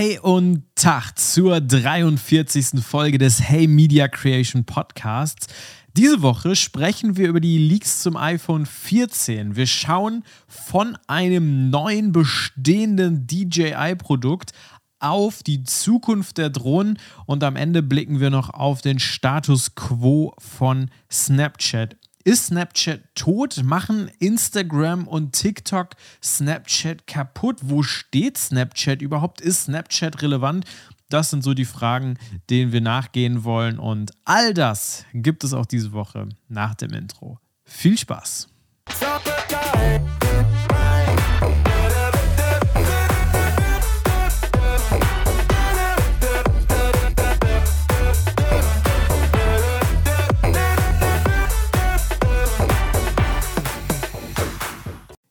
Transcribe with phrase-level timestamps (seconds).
[0.00, 2.80] Hey und Tag zur 43.
[2.84, 5.48] Folge des Hey Media Creation Podcasts.
[5.96, 9.56] Diese Woche sprechen wir über die Leaks zum iPhone 14.
[9.56, 14.52] Wir schauen von einem neuen bestehenden DJI-Produkt
[15.00, 20.32] auf die Zukunft der Drohnen und am Ende blicken wir noch auf den Status quo
[20.38, 21.96] von Snapchat.
[22.28, 23.62] Ist Snapchat tot?
[23.64, 25.92] Machen Instagram und TikTok
[26.22, 27.56] Snapchat kaputt?
[27.62, 29.40] Wo steht Snapchat überhaupt?
[29.40, 30.66] Ist Snapchat relevant?
[31.08, 32.18] Das sind so die Fragen,
[32.50, 33.78] denen wir nachgehen wollen.
[33.78, 37.38] Und all das gibt es auch diese Woche nach dem Intro.
[37.64, 38.48] Viel Spaß!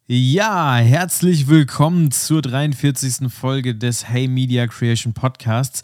[0.10, 3.30] Ja, herzlich willkommen zur 43.
[3.30, 5.82] Folge des Hey Media Creation Podcasts.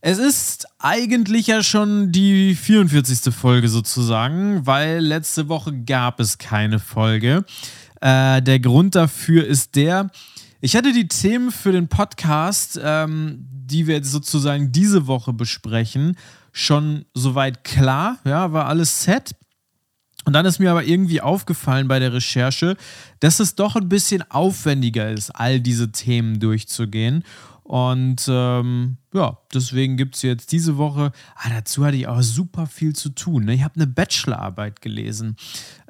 [0.00, 3.34] Es ist eigentlich ja schon die 44.
[3.34, 7.44] Folge sozusagen, weil letzte Woche gab es keine Folge.
[8.00, 10.08] Äh, der Grund dafür ist der,
[10.60, 16.16] ich hatte die Themen für den Podcast, ähm, die wir jetzt sozusagen diese Woche besprechen,
[16.52, 18.18] schon soweit klar.
[18.24, 19.34] Ja, war alles set.
[20.28, 22.76] Und dann ist mir aber irgendwie aufgefallen bei der Recherche,
[23.20, 27.24] dass es doch ein bisschen aufwendiger ist, all diese Themen durchzugehen.
[27.62, 32.66] Und ähm, ja, deswegen gibt es jetzt diese Woche, ah, dazu hatte ich auch super
[32.66, 33.46] viel zu tun.
[33.46, 33.54] Ne?
[33.54, 35.36] Ich habe eine Bachelorarbeit gelesen.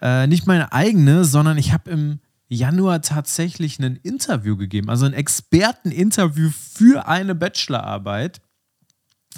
[0.00, 5.14] Äh, nicht meine eigene, sondern ich habe im Januar tatsächlich ein Interview gegeben, also ein
[5.14, 8.41] Experteninterview für eine Bachelorarbeit,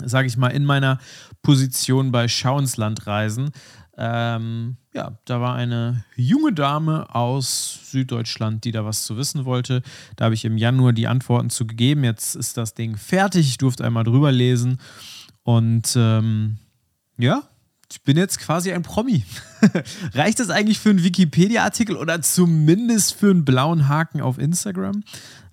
[0.04, 0.98] sage ich mal, in meiner
[1.40, 3.52] Position bei Schauenslandreisen.
[4.02, 9.82] Ähm, ja, da war eine junge Dame aus Süddeutschland, die da was zu wissen wollte.
[10.16, 12.02] Da habe ich im Januar die Antworten zu gegeben.
[12.02, 13.46] Jetzt ist das Ding fertig.
[13.46, 14.80] Ich durfte einmal drüber lesen.
[15.42, 16.56] Und ähm,
[17.18, 17.42] ja,
[17.92, 19.22] ich bin jetzt quasi ein Promi.
[20.14, 25.04] Reicht das eigentlich für einen Wikipedia-Artikel oder zumindest für einen blauen Haken auf Instagram?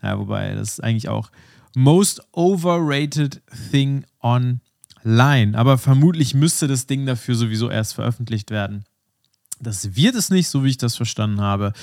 [0.02, 1.32] Ja, wobei, das ist eigentlich auch
[1.76, 3.42] most overrated
[3.72, 4.62] thing on
[5.08, 5.58] Line.
[5.58, 8.84] Aber vermutlich müsste das Ding dafür sowieso erst veröffentlicht werden.
[9.60, 11.74] Das wird es nicht, so wie ich das verstanden habe.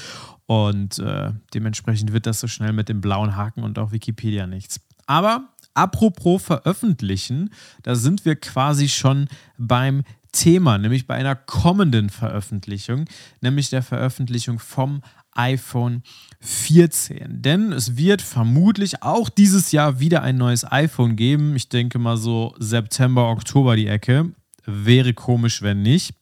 [0.47, 4.81] Und äh, dementsprechend wird das so schnell mit dem blauen Haken und auch Wikipedia nichts.
[5.07, 7.51] Aber apropos veröffentlichen,
[7.83, 10.03] da sind wir quasi schon beim
[10.33, 13.06] Thema, nämlich bei einer kommenden Veröffentlichung,
[13.41, 15.03] nämlich der Veröffentlichung vom
[15.34, 16.03] iPhone
[16.41, 17.43] 14.
[17.43, 21.56] Denn es wird vermutlich auch dieses Jahr wieder ein neues iPhone geben.
[21.56, 24.33] Ich denke mal so September, Oktober die Ecke.
[24.65, 26.15] Wäre komisch, wenn nicht.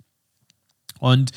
[0.98, 1.30] Und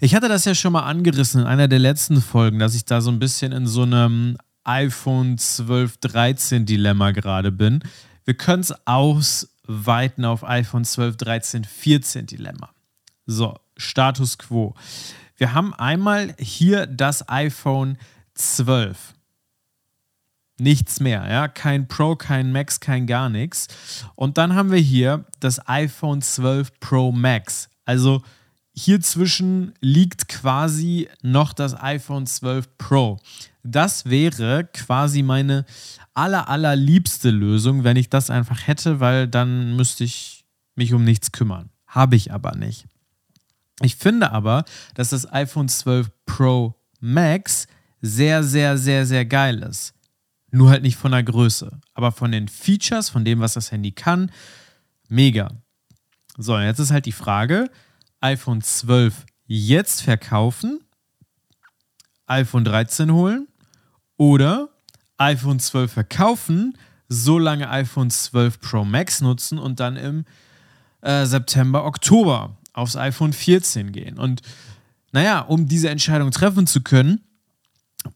[0.00, 3.00] ich hatte das ja schon mal angerissen in einer der letzten Folgen, dass ich da
[3.00, 7.80] so ein bisschen in so einem iPhone 12, 13 Dilemma gerade bin.
[8.24, 12.70] Wir können es ausweiten auf iPhone 12, 13, 14 Dilemma.
[13.26, 14.74] So, Status quo.
[15.42, 17.98] Wir haben einmal hier das iPhone
[18.34, 19.12] 12.
[20.60, 23.66] Nichts mehr, ja, kein Pro, kein Max, kein gar nichts.
[24.14, 27.68] Und dann haben wir hier das iPhone 12 Pro Max.
[27.84, 28.22] Also
[28.72, 33.18] hier zwischen liegt quasi noch das iPhone 12 Pro.
[33.64, 35.64] Das wäre quasi meine
[36.14, 40.44] aller, allerliebste Lösung, wenn ich das einfach hätte, weil dann müsste ich
[40.76, 41.70] mich um nichts kümmern.
[41.88, 42.86] Habe ich aber nicht.
[43.82, 47.66] Ich finde aber, dass das iPhone 12 Pro Max
[48.00, 49.94] sehr, sehr, sehr, sehr geil ist.
[50.50, 51.80] Nur halt nicht von der Größe.
[51.94, 54.30] Aber von den Features, von dem, was das Handy kann,
[55.08, 55.48] mega.
[56.36, 57.70] So, jetzt ist halt die Frage:
[58.20, 60.80] iPhone 12 jetzt verkaufen,
[62.26, 63.48] iPhone 13 holen
[64.16, 64.68] oder
[65.18, 66.76] iPhone 12 verkaufen,
[67.08, 70.24] so lange iPhone 12 Pro Max nutzen und dann im
[71.02, 74.18] äh, September, Oktober aufs iPhone 14 gehen.
[74.18, 74.42] Und
[75.12, 77.20] naja, um diese Entscheidung treffen zu können,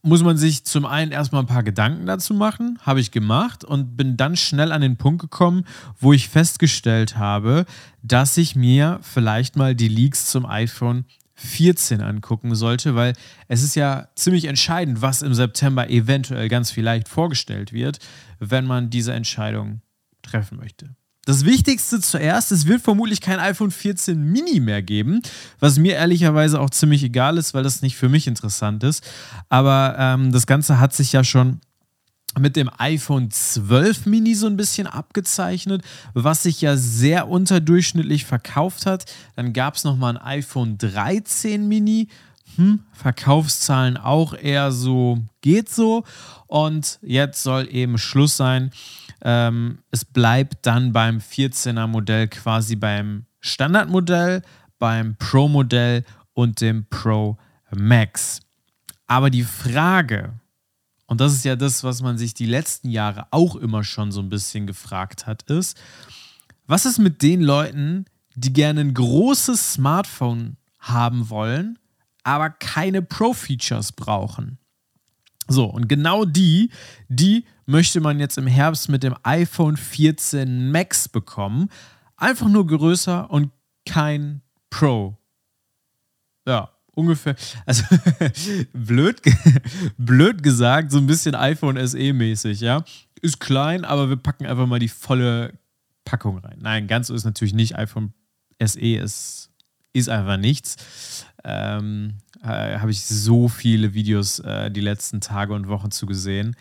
[0.03, 3.97] muss man sich zum einen erstmal ein paar Gedanken dazu machen, habe ich gemacht und
[3.97, 5.65] bin dann schnell an den Punkt gekommen,
[6.01, 7.67] wo ich festgestellt habe,
[8.03, 11.05] dass ich mir vielleicht mal die Leaks zum iPhone
[11.35, 13.13] 14 angucken sollte, weil
[13.47, 17.99] es ist ja ziemlich entscheidend, was im September eventuell ganz vielleicht vorgestellt wird,
[18.39, 19.83] wenn man diese Entscheidung
[20.23, 20.97] treffen möchte.
[21.27, 25.23] Das Wichtigste zuerst, es wird vermutlich kein iPhone 14 Mini mehr geben,
[25.59, 29.05] was mir ehrlicherweise auch ziemlich egal ist, weil das nicht für mich interessant ist.
[29.49, 31.61] Aber ähm, das Ganze hat sich ja schon
[32.39, 35.83] mit dem iPhone 12 Mini so ein bisschen abgezeichnet,
[36.15, 39.07] was sich ja sehr unterdurchschnittlich verkauft hat.
[39.35, 42.07] Dann gab es nochmal ein iPhone 13 Mini.
[42.55, 46.05] Hm, Verkaufszahlen auch eher so, geht so.
[46.47, 48.71] Und jetzt soll eben Schluss sein
[49.29, 54.43] Ähm, es bleibt dann beim 14er Modell quasi beim Standardmodell,
[54.79, 57.37] beim Pro-Modell und dem Pro
[57.75, 58.39] Max.
[59.09, 60.35] Aber die Frage,
[61.07, 64.21] und das ist ja das, was man sich die letzten Jahre auch immer schon so
[64.21, 65.77] ein bisschen gefragt hat, ist,
[66.69, 68.05] was ist mit den Leuten,
[68.37, 71.81] die gerne ein großes Smartphone haben wollen,
[72.23, 74.59] aber keine Pro-Features brauchen?
[75.49, 76.71] So, und genau die,
[77.09, 81.69] die möchte man jetzt im Herbst mit dem iPhone 14 Max bekommen.
[82.17, 83.51] Einfach nur größer und
[83.85, 84.41] kein
[84.71, 85.19] Pro.
[86.47, 87.37] Ja, ungefähr,
[87.67, 87.83] also
[88.73, 89.21] blöd,
[89.99, 92.85] blöd gesagt, so ein bisschen iPhone SE-mäßig, ja.
[93.21, 95.59] Ist klein, aber wir packen einfach mal die volle
[96.05, 96.59] Packung rein.
[96.61, 97.77] Nein, ganz so ist natürlich nicht.
[97.77, 98.13] iPhone
[98.63, 99.51] SE ist,
[99.93, 100.77] ist einfach nichts.
[101.45, 106.55] Ähm, äh, Habe ich so viele Videos äh, die letzten Tage und Wochen zugesehen.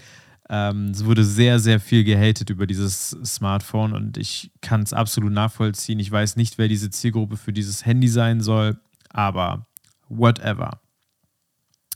[0.50, 5.32] Ähm, es wurde sehr, sehr viel gehatet über dieses Smartphone und ich kann es absolut
[5.32, 6.00] nachvollziehen.
[6.00, 9.68] Ich weiß nicht, wer diese Zielgruppe für dieses Handy sein soll, aber
[10.08, 10.82] whatever.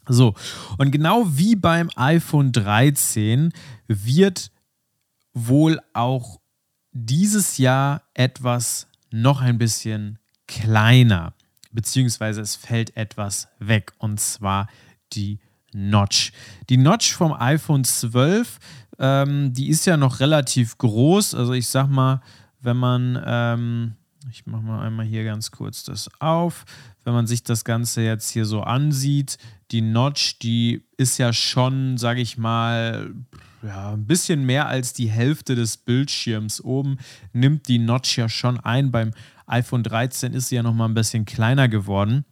[0.07, 0.33] So,
[0.79, 3.51] und genau wie beim iPhone 13
[3.87, 4.51] wird
[5.33, 6.39] wohl auch
[6.91, 10.17] dieses Jahr etwas noch ein bisschen
[10.47, 11.33] kleiner,
[11.71, 14.67] beziehungsweise es fällt etwas weg, und zwar
[15.13, 15.39] die
[15.73, 16.31] Notch.
[16.69, 18.59] Die Notch vom iPhone 12,
[18.99, 22.21] ähm, die ist ja noch relativ groß, also ich sag mal,
[22.61, 23.93] wenn man, ähm,
[24.31, 26.65] ich mache mal einmal hier ganz kurz das auf,
[27.03, 29.37] wenn man sich das Ganze jetzt hier so ansieht,
[29.71, 33.13] die Notch, die ist ja schon, sage ich mal,
[33.61, 36.97] ja, ein bisschen mehr als die Hälfte des Bildschirms oben
[37.33, 38.91] nimmt die Notch ja schon ein.
[38.91, 39.11] Beim
[39.47, 42.25] iPhone 13 ist sie ja noch mal ein bisschen kleiner geworden.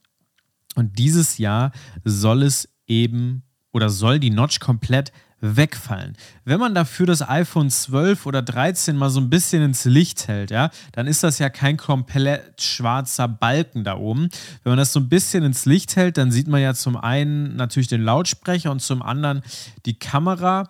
[0.75, 1.71] Und dieses Jahr
[2.03, 6.17] soll es eben oder soll die Notch komplett wegfallen.
[6.45, 10.49] Wenn man dafür das iPhone 12 oder 13 mal so ein bisschen ins Licht hält,
[10.49, 14.29] ja, dann ist das ja kein komplett schwarzer Balken da oben.
[14.63, 17.55] Wenn man das so ein bisschen ins Licht hält, dann sieht man ja zum einen
[17.55, 19.43] natürlich den Lautsprecher und zum anderen
[19.85, 20.69] die Kamera.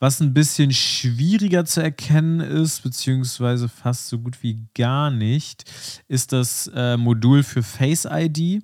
[0.00, 5.64] Was ein bisschen schwieriger zu erkennen ist, beziehungsweise fast so gut wie gar nicht,
[6.06, 8.62] ist das äh, Modul für Face ID.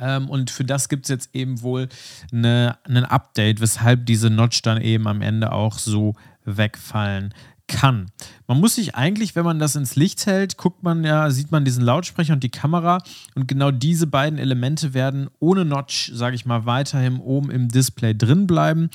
[0.00, 1.88] Ähm, und für das gibt es jetzt eben wohl
[2.32, 6.14] eine, ein Update, weshalb diese Notch dann eben am Ende auch so
[6.44, 7.32] wegfallen
[7.68, 8.06] kann.
[8.46, 11.64] Man muss sich eigentlich, wenn man das ins Licht hält, guckt man ja, sieht man
[11.64, 12.98] diesen Lautsprecher und die Kamera
[13.34, 18.16] und genau diese beiden Elemente werden ohne Notch, sage ich mal, weiterhin oben im Display
[18.16, 18.88] drin bleiben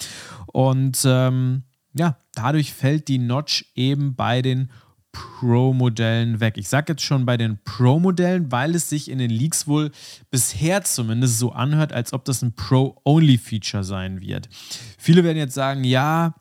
[0.48, 1.64] und ähm,
[1.94, 4.72] ja, dadurch fällt die Notch eben bei den
[5.14, 6.58] Pro-Modellen weg.
[6.58, 9.92] Ich sage jetzt schon bei den Pro-Modellen, weil es sich in den Leaks wohl
[10.30, 14.50] bisher zumindest so anhört, als ob das ein Pro-Only-Feature sein wird.
[14.98, 16.36] Viele werden jetzt sagen, ja,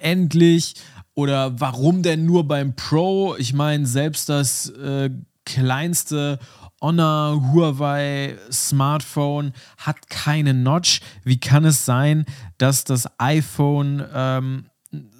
[0.00, 0.74] endlich.
[1.14, 3.36] Oder warum denn nur beim Pro?
[3.36, 5.10] Ich meine, selbst das äh,
[5.44, 6.38] kleinste
[6.80, 11.00] Honor Huawei Smartphone hat keine Notch.
[11.22, 12.24] Wie kann es sein,
[12.58, 14.66] dass das iPhone ähm,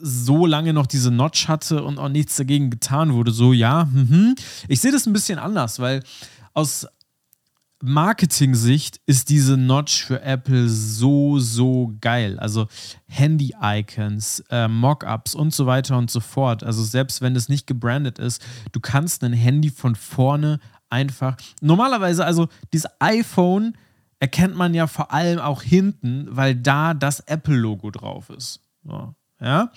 [0.01, 3.33] so lange noch diese Notch hatte und auch nichts dagegen getan wurde.
[3.33, 4.35] So, ja, mhm.
[4.69, 6.03] ich sehe das ein bisschen anders, weil
[6.53, 6.87] aus
[7.83, 12.39] Marketing-Sicht ist diese Notch für Apple so, so geil.
[12.39, 12.69] Also
[13.09, 16.63] Handy-Icons, äh, Mockups und so weiter und so fort.
[16.63, 20.61] Also selbst wenn es nicht gebrandet ist, du kannst ein Handy von vorne
[20.91, 21.37] einfach.
[21.61, 23.77] Normalerweise, also dieses iPhone
[24.21, 28.61] erkennt man ja vor allem auch hinten, weil da das Apple-Logo drauf ist.
[28.85, 29.73] So ja.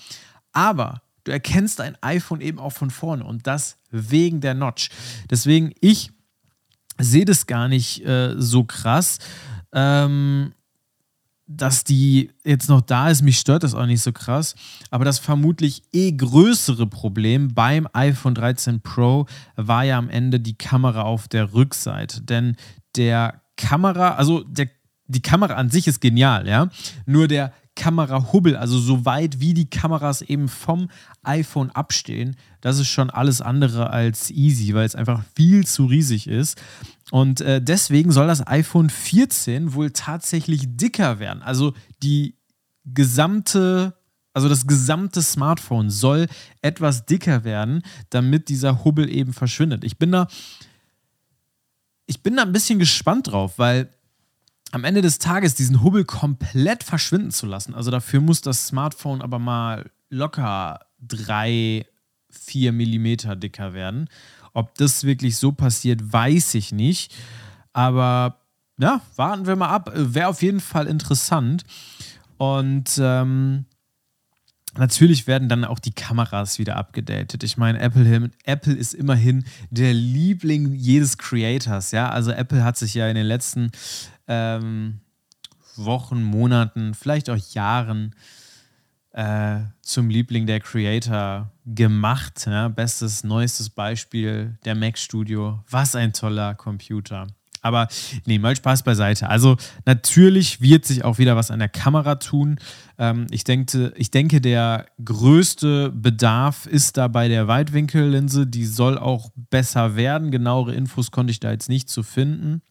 [0.52, 4.90] Aber du erkennst ein iPhone eben auch von vorne und das wegen der Notch.
[5.30, 6.12] Deswegen, ich
[6.98, 9.20] sehe das gar nicht äh, so krass.
[9.74, 10.54] Ähm,
[11.48, 14.56] dass die jetzt noch da ist, mich stört das auch nicht so krass.
[14.90, 20.58] Aber das vermutlich eh größere Problem beim iPhone 13 Pro war ja am Ende die
[20.58, 22.22] Kamera auf der Rückseite.
[22.22, 22.56] Denn
[22.96, 24.70] der Kamera, also der,
[25.08, 26.70] die Kamera an sich ist genial, ja.
[27.06, 30.90] Nur der Kamerahubbel, also so weit wie die Kameras eben vom
[31.24, 36.28] iPhone abstehen, das ist schon alles andere als easy, weil es einfach viel zu riesig
[36.28, 36.62] ist.
[37.12, 41.44] Und äh, deswegen soll das iPhone 14 wohl tatsächlich dicker werden.
[41.44, 42.36] Also die
[42.86, 43.94] gesamte,
[44.34, 46.28] also das gesamte Smartphone soll
[46.62, 49.84] etwas dicker werden, damit dieser Hubbel eben verschwindet.
[49.84, 50.28] Ich bin da,
[52.06, 53.90] ich bin da ein bisschen gespannt drauf, weil
[54.76, 57.74] am Ende des Tages diesen Hubbel komplett verschwinden zu lassen.
[57.74, 61.86] Also dafür muss das Smartphone aber mal locker drei,
[62.30, 64.10] vier Millimeter dicker werden.
[64.54, 67.16] Ob das wirklich so passiert, weiß ich nicht.
[67.72, 68.42] Aber
[68.78, 69.92] ja, warten wir mal ab.
[69.96, 71.64] Wäre auf jeden Fall interessant.
[72.38, 73.64] Und ähm,
[74.78, 77.44] Natürlich werden dann auch die Kameras wieder abgedatet.
[77.44, 82.10] Ich meine, Apple, Apple ist immerhin der Liebling jedes Creators, ja.
[82.10, 83.72] Also Apple hat sich ja in den letzten
[84.28, 85.00] ähm,
[85.76, 88.16] Wochen, Monaten, vielleicht auch Jahren
[89.12, 92.46] äh, zum Liebling der Creator gemacht.
[92.46, 92.68] Ja?
[92.68, 95.64] Bestes, neuestes Beispiel, der Mac Studio.
[95.70, 97.28] Was ein toller Computer.
[97.66, 97.88] Aber
[98.26, 99.28] nee, mal Spaß beiseite.
[99.28, 102.60] Also natürlich wird sich auch wieder was an der Kamera tun.
[103.00, 108.46] Ähm, ich, denke, ich denke, der größte Bedarf ist da bei der Weitwinkellinse.
[108.46, 110.30] Die soll auch besser werden.
[110.30, 112.62] Genauere Infos konnte ich da jetzt nicht zu finden.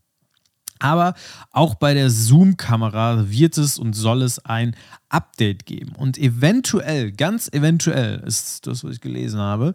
[0.85, 1.15] Aber
[1.51, 4.77] auch bei der Zoom-Kamera wird es und soll es ein
[5.09, 5.93] Update geben.
[5.97, 9.73] Und eventuell, ganz eventuell, ist das, was ich gelesen habe,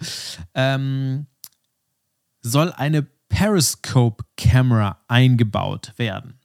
[0.54, 1.26] ähm,
[2.42, 6.36] soll eine Periscope-Kamera eingebaut werden.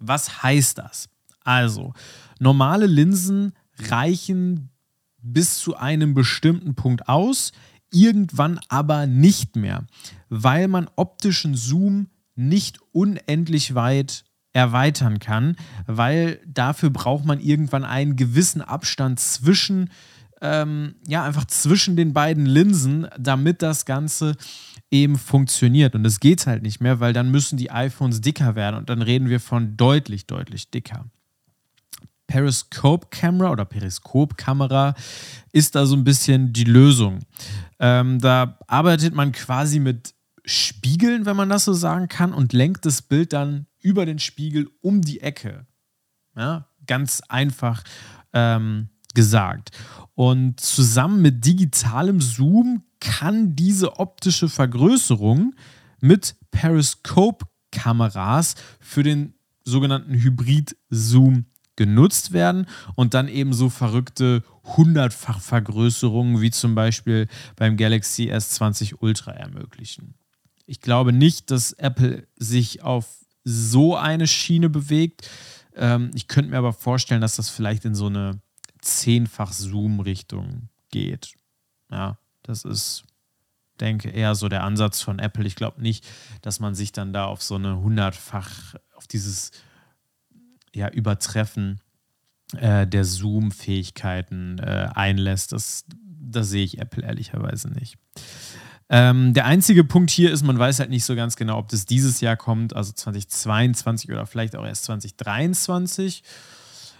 [0.00, 1.08] Was heißt das?
[1.44, 1.94] Also,
[2.40, 4.70] normale Linsen reichen
[5.18, 7.52] bis zu einem bestimmten Punkt aus,
[7.92, 9.86] irgendwann aber nicht mehr,
[10.28, 12.08] weil man optischen Zoom
[12.38, 19.90] nicht unendlich weit erweitern kann, weil dafür braucht man irgendwann einen gewissen Abstand zwischen,
[20.40, 24.36] ähm, ja, einfach zwischen den beiden Linsen, damit das Ganze
[24.90, 25.94] eben funktioniert.
[25.94, 29.02] Und es geht halt nicht mehr, weil dann müssen die iPhones dicker werden und dann
[29.02, 31.04] reden wir von deutlich, deutlich dicker.
[32.28, 34.94] Periscope-Kamera oder Periskop-Kamera
[35.52, 37.20] ist da so ein bisschen die Lösung.
[37.80, 40.14] Ähm, da arbeitet man quasi mit
[40.48, 44.68] Spiegeln, wenn man das so sagen kann, und lenkt das Bild dann über den Spiegel
[44.80, 45.66] um die Ecke.
[46.36, 47.82] Ja, ganz einfach
[48.32, 49.70] ähm, gesagt.
[50.14, 55.54] Und zusammen mit digitalem Zoom kann diese optische Vergrößerung
[56.00, 64.42] mit Periscope-Kameras für den sogenannten Hybrid-Zoom genutzt werden und dann eben so verrückte
[64.76, 70.14] hundertfach Vergrößerungen wie zum Beispiel beim Galaxy S20 Ultra ermöglichen.
[70.68, 75.26] Ich glaube nicht, dass Apple sich auf so eine Schiene bewegt.
[75.74, 78.42] Ähm, ich könnte mir aber vorstellen, dass das vielleicht in so eine
[78.82, 81.34] zehnfach Zoom-Richtung geht.
[81.90, 83.04] Ja, das ist,
[83.80, 85.46] denke eher so der Ansatz von Apple.
[85.46, 86.06] Ich glaube nicht,
[86.42, 89.52] dass man sich dann da auf so eine hundertfach, auf dieses
[90.74, 91.80] ja, Übertreffen
[92.52, 95.52] äh, der Zoom-Fähigkeiten äh, einlässt.
[95.52, 97.96] Das, das sehe ich Apple ehrlicherweise nicht.
[98.90, 101.84] Ähm, der einzige Punkt hier ist, man weiß halt nicht so ganz genau, ob das
[101.84, 106.22] dieses Jahr kommt, also 2022 oder vielleicht auch erst 2023.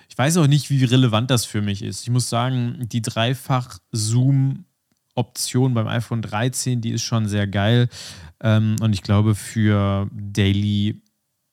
[0.09, 2.03] Ich weiß auch nicht, wie relevant das für mich ist.
[2.03, 7.89] Ich muss sagen, die Dreifach-Zoom-Option beim iPhone 13, die ist schon sehr geil.
[8.41, 11.03] Ähm, und ich glaube, für Daily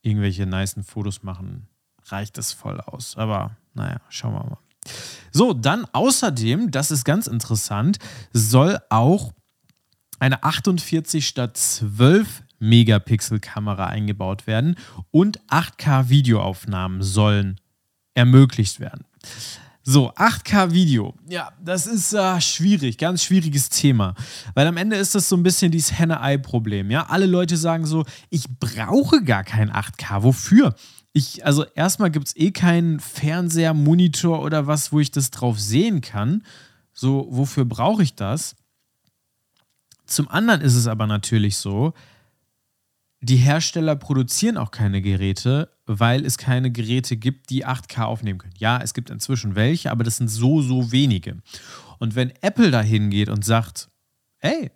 [0.01, 1.67] irgendwelche niceen Fotos machen,
[2.07, 3.17] reicht das voll aus.
[3.17, 4.59] Aber naja, schauen wir mal.
[5.31, 7.97] So, dann außerdem, das ist ganz interessant,
[8.33, 9.33] soll auch
[10.19, 14.75] eine 48 statt 12 Megapixel Kamera eingebaut werden
[15.11, 17.59] und 8K Videoaufnahmen sollen
[18.13, 19.05] ermöglicht werden.
[19.87, 21.13] So, 8K Video.
[21.29, 24.15] Ja, das ist äh, schwierig, ganz schwieriges Thema.
[24.55, 26.89] Weil am Ende ist das so ein bisschen dieses Henne-Ei-Problem.
[26.89, 30.23] Ja, alle Leute sagen so, ich brauche gar kein 8K.
[30.23, 30.73] Wofür?
[31.13, 35.59] Ich, also erstmal gibt es eh keinen Fernseher, Monitor oder was, wo ich das drauf
[35.59, 36.41] sehen kann.
[36.91, 38.55] So, wofür brauche ich das?
[40.05, 41.93] Zum anderen ist es aber natürlich so,
[43.21, 48.53] die Hersteller produzieren auch keine Geräte, weil es keine Geräte gibt, die 8K aufnehmen können.
[48.57, 51.37] Ja, es gibt inzwischen welche, aber das sind so, so wenige.
[51.97, 53.89] Und wenn Apple da hingeht und sagt,
[54.39, 54.71] ey,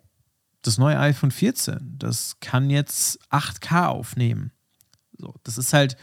[0.62, 4.52] das neue iPhone 14, das kann jetzt 8K aufnehmen.
[5.16, 5.96] So, das ist halt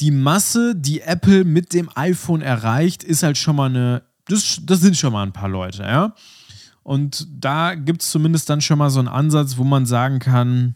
[0.00, 4.80] die Masse, die Apple mit dem iPhone erreicht, ist halt schon mal eine, das, das
[4.80, 6.14] sind schon mal ein paar Leute, ja.
[6.90, 10.74] Und da gibt es zumindest dann schon mal so einen Ansatz, wo man sagen kann,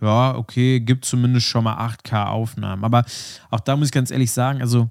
[0.00, 2.82] ja, okay, gibt zumindest schon mal 8K-Aufnahmen.
[2.82, 3.04] Aber
[3.48, 4.90] auch da muss ich ganz ehrlich sagen, also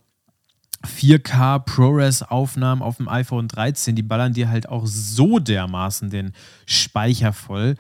[0.88, 6.32] 4K ProRes-Aufnahmen auf dem iPhone 13, die ballern dir halt auch so dermaßen den
[6.66, 7.76] Speicher voll.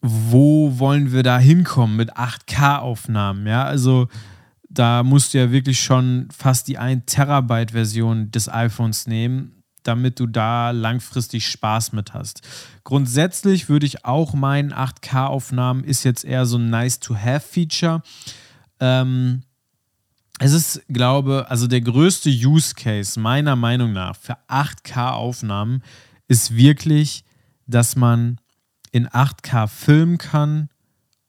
[0.00, 3.48] Wo wollen wir da hinkommen mit 8K-Aufnahmen?
[3.48, 4.06] Ja, also
[4.68, 10.26] da musst du ja wirklich schon fast die 1 Terabyte-Version des iPhones nehmen damit du
[10.26, 12.42] da langfristig Spaß mit hast.
[12.84, 18.02] Grundsätzlich würde ich auch meinen, 8K-Aufnahmen ist jetzt eher so ein Nice-to-Have-Feature.
[18.80, 19.42] Ähm,
[20.38, 25.82] es ist, glaube also der größte Use Case meiner Meinung nach für 8K-Aufnahmen
[26.28, 27.24] ist wirklich,
[27.66, 28.38] dass man
[28.90, 30.70] in 8K filmen kann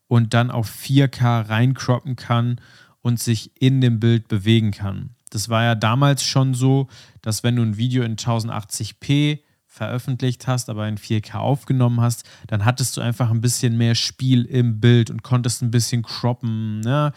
[0.07, 2.61] und dann auf 4K reinkroppen kann
[3.01, 5.15] und sich in dem Bild bewegen kann.
[5.31, 6.87] Das war ja damals schon so,
[7.21, 12.65] dass wenn du ein Video in 1080p veröffentlicht hast, aber in 4K aufgenommen hast, dann
[12.65, 16.81] hattest du einfach ein bisschen mehr Spiel im Bild und konntest ein bisschen croppen.
[16.81, 17.13] Ne?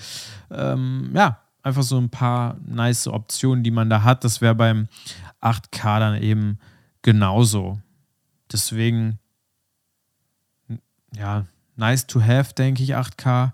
[0.53, 4.23] Ähm, ja, einfach so ein paar nice Optionen, die man da hat.
[4.23, 4.87] Das wäre beim
[5.43, 6.61] 8K dann eben
[7.03, 7.81] genauso.
[8.53, 9.19] Deswegen,
[11.17, 13.53] ja, nice to have, denke ich, 8K.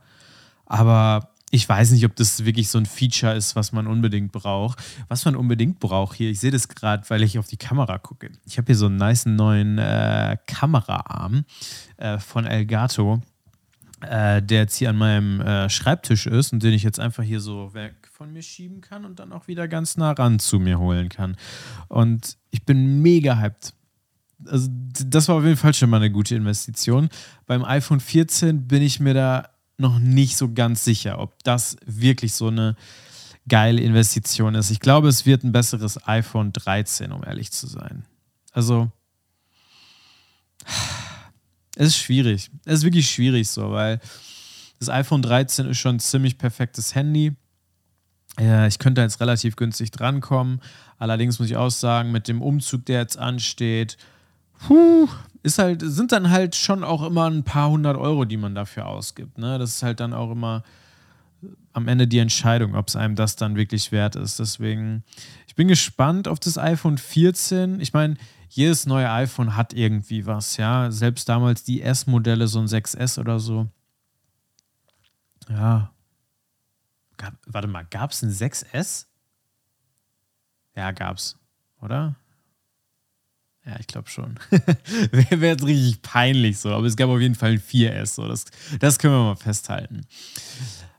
[0.67, 4.78] Aber ich weiß nicht, ob das wirklich so ein Feature ist, was man unbedingt braucht.
[5.09, 8.30] Was man unbedingt braucht hier, ich sehe das gerade, weil ich auf die Kamera gucke.
[8.47, 11.45] Ich habe hier so einen nice neuen äh, Kameraarm
[11.97, 13.21] äh, von Elgato,
[14.00, 17.40] äh, der jetzt hier an meinem äh, Schreibtisch ist und den ich jetzt einfach hier
[17.40, 20.78] so weg von mir schieben kann und dann auch wieder ganz nah ran zu mir
[20.78, 21.37] holen kann.
[21.88, 23.75] Und ich bin mega hyped.
[24.47, 27.09] Also, das war auf jeden Fall schon mal eine gute Investition.
[27.47, 29.49] Beim iPhone 14 bin ich mir da
[29.81, 32.77] noch nicht so ganz sicher, ob das wirklich so eine
[33.49, 34.71] geile Investition ist.
[34.71, 38.05] Ich glaube, es wird ein besseres iPhone 13, um ehrlich zu sein.
[38.53, 38.91] Also,
[41.77, 42.51] es ist schwierig.
[42.65, 44.01] Es ist wirklich schwierig so, weil
[44.79, 47.35] das iPhone 13 ist schon ein ziemlich perfektes Handy.
[48.39, 50.61] ich könnte jetzt relativ günstig drankommen.
[50.99, 53.97] Allerdings muss ich auch sagen, mit dem Umzug, der jetzt ansteht,
[54.67, 55.09] puh,
[55.42, 58.87] ist halt, sind dann halt schon auch immer ein paar hundert Euro, die man dafür
[58.87, 59.38] ausgibt.
[59.38, 59.59] Ne?
[59.59, 60.62] Das ist halt dann auch immer
[61.73, 64.38] am Ende die Entscheidung, ob es einem das dann wirklich wert ist.
[64.38, 65.04] Deswegen,
[65.47, 67.80] ich bin gespannt auf das iPhone 14.
[67.80, 68.16] Ich meine,
[68.49, 70.90] jedes neue iPhone hat irgendwie was, ja.
[70.90, 73.68] Selbst damals die S-Modelle, so ein 6S oder so.
[75.49, 75.92] Ja.
[77.16, 79.06] Gab, warte mal, gab es ein 6S?
[80.75, 81.38] Ja, gab's,
[81.80, 82.16] oder?
[83.67, 84.37] Ja, ich glaube schon.
[85.12, 88.14] Wäre wär jetzt richtig peinlich so, aber es gab auf jeden Fall ein 4S.
[88.14, 88.26] So.
[88.26, 88.47] Das,
[88.79, 90.07] das können wir mal festhalten.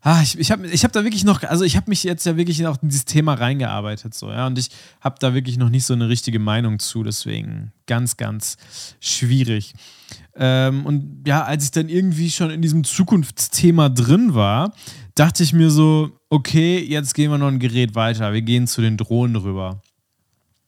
[0.04, 2.36] Ah, ich ich habe ich hab da wirklich noch, also ich habe mich jetzt ja
[2.36, 5.86] wirklich auch in dieses Thema reingearbeitet, so, ja, und ich habe da wirklich noch nicht
[5.86, 8.58] so eine richtige Meinung zu, deswegen ganz, ganz
[9.00, 9.76] schwierig.
[10.36, 14.74] Ähm, und ja, als ich dann irgendwie schon in diesem Zukunftsthema drin war,
[15.14, 18.82] dachte ich mir so, okay, jetzt gehen wir noch ein Gerät weiter, wir gehen zu
[18.82, 19.84] den Drohnen rüber.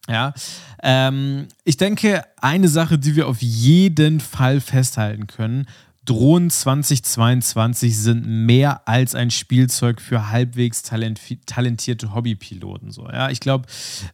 [0.09, 0.33] Ja,
[0.81, 5.65] ähm, ich denke, eine Sache, die wir auf jeden Fall festhalten können,
[6.05, 12.91] Drohnen 2022 sind mehr als ein Spielzeug für halbwegs talentierte Hobbypiloten.
[12.91, 13.67] So, ja, ich glaube,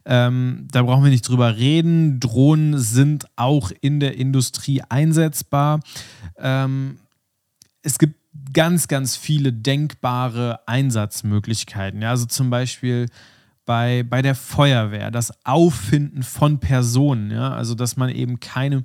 [0.04, 2.20] ähm, da brauchen wir nicht drüber reden.
[2.20, 5.80] Drohnen sind auch in der Industrie einsetzbar.
[6.38, 7.00] Ähm,
[7.82, 8.14] es gibt
[8.52, 12.02] ganz, ganz viele denkbare Einsatzmöglichkeiten.
[12.02, 13.06] Ja, also zum Beispiel
[13.70, 18.82] bei, bei der Feuerwehr, das Auffinden von Personen, ja, also dass man eben keine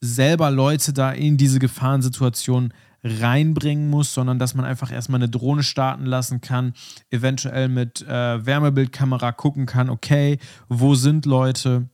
[0.00, 2.72] selber Leute da in diese Gefahrensituation
[3.04, 6.72] reinbringen muss, sondern dass man einfach erstmal eine Drohne starten lassen kann,
[7.10, 10.38] eventuell mit äh, Wärmebildkamera gucken kann, okay,
[10.70, 11.90] wo sind Leute,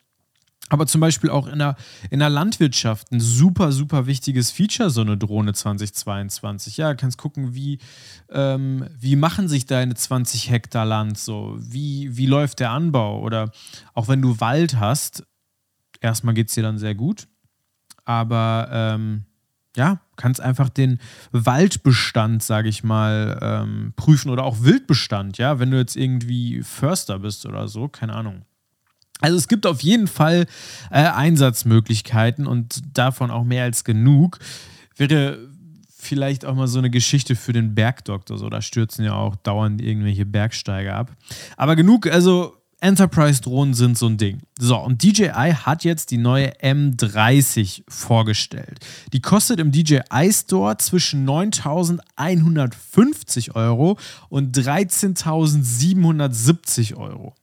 [0.69, 1.77] aber zum Beispiel auch in der,
[2.11, 6.77] in der Landwirtschaft ein super, super wichtiges Feature, so eine Drohne 2022.
[6.77, 7.79] Ja, kannst gucken, wie,
[8.31, 11.57] ähm, wie machen sich deine 20 Hektar Land so?
[11.59, 13.21] Wie, wie läuft der Anbau?
[13.21, 13.53] Oder
[13.95, 15.25] auch wenn du Wald hast,
[16.01, 17.29] erstmal geht es dir dann sehr gut.
[18.05, 19.25] Aber ähm,
[19.77, 20.99] ja, kannst einfach den
[21.31, 27.19] Waldbestand, sage ich mal, ähm, prüfen oder auch Wildbestand, ja, wenn du jetzt irgendwie Förster
[27.19, 28.47] bist oder so, keine Ahnung.
[29.21, 30.47] Also es gibt auf jeden Fall
[30.91, 34.39] äh, Einsatzmöglichkeiten und davon auch mehr als genug.
[34.97, 35.39] Wäre
[36.07, 38.39] vielleicht auch mal so eine Geschichte für den Bergdoktor.
[38.39, 41.11] So, da stürzen ja auch dauernd irgendwelche Bergsteiger ab.
[41.57, 44.43] Aber genug, also Enterprise-Drohnen sind so ein Ding.
[44.59, 48.81] So, und DJI hat jetzt die neue M30 vorgestellt.
[49.13, 53.99] Die kostet im DJI Store zwischen 9.150 Euro
[54.29, 57.35] und 13.770 Euro.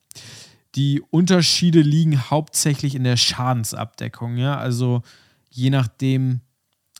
[0.75, 4.37] Die Unterschiede liegen hauptsächlich in der Schadensabdeckung.
[4.37, 4.57] Ja?
[4.57, 5.03] Also
[5.49, 6.41] je nachdem,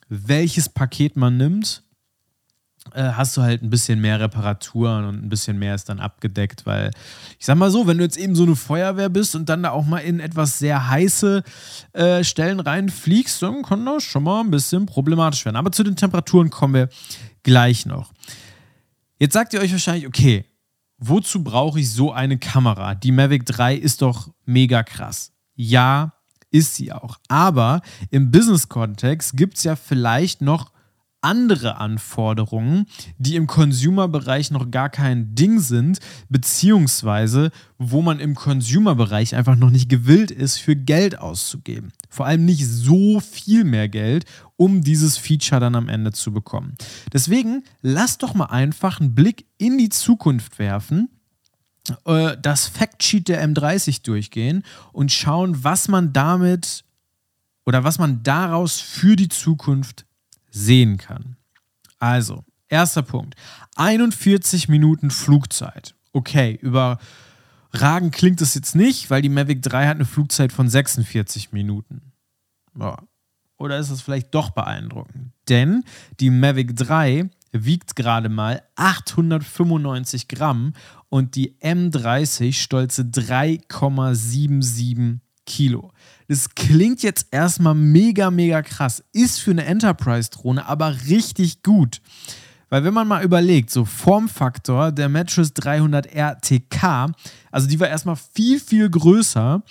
[0.08, 1.84] welches Paket man nimmt,
[2.92, 6.66] äh, hast du halt ein bisschen mehr Reparaturen und ein bisschen mehr ist dann abgedeckt,
[6.66, 6.90] weil
[7.38, 9.70] ich sag mal so, wenn du jetzt eben so eine Feuerwehr bist und dann da
[9.70, 11.42] auch mal in etwas sehr heiße
[11.92, 15.56] äh, Stellen reinfliegst, dann kann das schon mal ein bisschen problematisch werden.
[15.56, 16.88] Aber zu den Temperaturen kommen wir
[17.42, 18.12] gleich noch.
[19.18, 20.44] Jetzt sagt ihr euch wahrscheinlich, okay,
[20.98, 22.94] wozu brauche ich so eine Kamera?
[22.94, 25.32] Die Mavic 3 ist doch mega krass.
[25.54, 26.14] Ja,
[26.50, 27.18] ist sie auch.
[27.28, 30.73] Aber im Business-Kontext gibt es ja vielleicht noch
[31.24, 32.86] andere Anforderungen,
[33.18, 39.70] die im Consumer-Bereich noch gar kein Ding sind, beziehungsweise wo man im Consumer-Bereich einfach noch
[39.70, 41.92] nicht gewillt ist, für Geld auszugeben.
[42.10, 46.74] Vor allem nicht so viel mehr Geld, um dieses Feature dann am Ende zu bekommen.
[47.12, 51.08] Deswegen lass doch mal einfach einen Blick in die Zukunft werfen
[52.04, 56.84] äh, das Factsheet der M30 durchgehen und schauen, was man damit
[57.66, 60.03] oder was man daraus für die Zukunft
[60.54, 61.36] sehen kann.
[61.98, 63.34] Also, erster Punkt.
[63.76, 65.94] 41 Minuten Flugzeit.
[66.12, 71.50] Okay, überragend klingt es jetzt nicht, weil die Mavic 3 hat eine Flugzeit von 46
[71.52, 72.12] Minuten.
[72.78, 73.02] Ja.
[73.56, 75.32] Oder ist es vielleicht doch beeindruckend?
[75.48, 75.84] Denn
[76.20, 80.74] die Mavic 3 wiegt gerade mal 895 Gramm
[81.08, 85.92] und die M30 stolze 3,77 Kilo.
[86.28, 89.04] Das klingt jetzt erstmal mega, mega krass.
[89.12, 92.00] Ist für eine Enterprise-Drohne aber richtig gut.
[92.70, 97.12] Weil wenn man mal überlegt, so Formfaktor der Mattress 300 RTK,
[97.50, 99.62] also die war erstmal viel, viel größer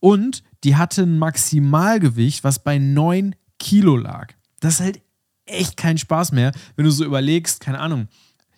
[0.00, 4.34] und die hatte ein Maximalgewicht, was bei 9 Kilo lag.
[4.60, 5.00] Das ist halt
[5.46, 8.08] echt kein Spaß mehr, wenn du so überlegst, keine Ahnung.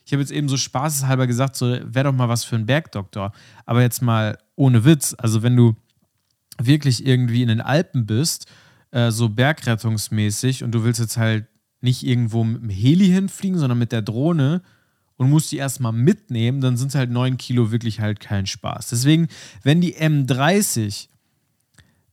[0.04, 3.32] Ich habe jetzt eben so spaßeshalber gesagt, so wäre doch mal was für ein Bergdoktor.
[3.64, 5.76] Aber jetzt mal ohne Witz, also wenn du
[6.58, 8.46] wirklich irgendwie in den Alpen bist,
[8.90, 11.46] äh, so bergrettungsmäßig und du willst jetzt halt
[11.80, 14.62] nicht irgendwo mit dem Heli hinfliegen, sondern mit der Drohne
[15.16, 18.88] und musst die erstmal mitnehmen, dann sind halt 9 Kilo wirklich halt kein Spaß.
[18.88, 19.28] Deswegen,
[19.62, 21.08] wenn die M30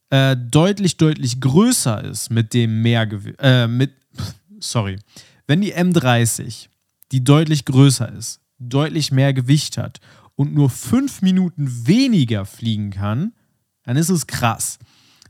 [0.09, 3.91] äh, deutlich, deutlich größer ist mit dem Mehrgewicht, äh, mit,
[4.59, 4.97] sorry,
[5.47, 6.67] wenn die M30,
[7.11, 9.99] die deutlich größer ist, deutlich mehr Gewicht hat
[10.35, 13.33] und nur fünf Minuten weniger fliegen kann,
[13.91, 14.79] dann ist es krass.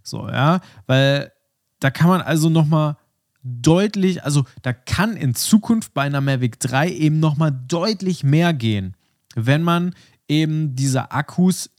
[0.03, 1.31] So, ja, weil
[1.79, 2.97] da kann man also nochmal
[3.43, 8.95] deutlich, also da kann in Zukunft bei einer Mavic 3 eben nochmal deutlich mehr gehen,
[9.35, 9.95] wenn man
[10.27, 11.69] eben diese Akkus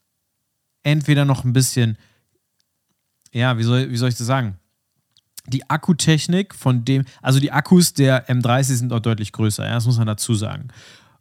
[0.82, 1.96] entweder noch ein bisschen
[3.32, 4.58] ja, wie soll, wie soll ich das sagen?
[5.46, 9.86] Die Akkutechnik von dem, also die Akkus der M30 sind auch deutlich größer, ja, das
[9.86, 10.68] muss man dazu sagen.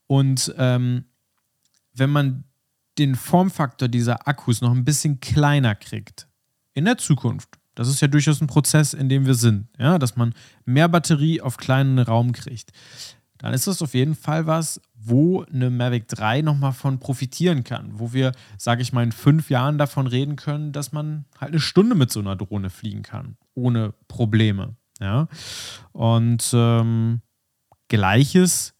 [0.08, 1.06] Und ähm,
[1.94, 2.44] wenn man
[3.02, 6.28] den Formfaktor dieser Akkus noch ein bisschen kleiner kriegt,
[6.74, 10.16] in der Zukunft, das ist ja durchaus ein Prozess, in dem wir sind, ja, dass
[10.16, 10.34] man
[10.66, 12.72] mehr Batterie auf kleinen Raum kriegt,
[13.38, 17.90] dann ist das auf jeden Fall was, wo eine Mavic 3 nochmal von profitieren kann,
[17.94, 21.60] wo wir, sage ich mal, in fünf Jahren davon reden können, dass man halt eine
[21.60, 24.76] Stunde mit so einer Drohne fliegen kann, ohne Probleme.
[25.00, 25.28] Ja?
[25.92, 27.22] Und ähm,
[27.88, 28.76] gleiches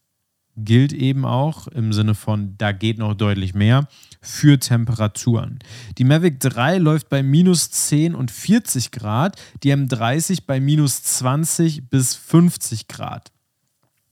[0.56, 3.86] gilt eben auch im Sinne von, da geht noch deutlich mehr
[4.20, 5.58] für Temperaturen.
[5.98, 11.88] Die Mavic 3 läuft bei minus 10 und 40 Grad, die M30 bei minus 20
[11.88, 13.32] bis 50 Grad.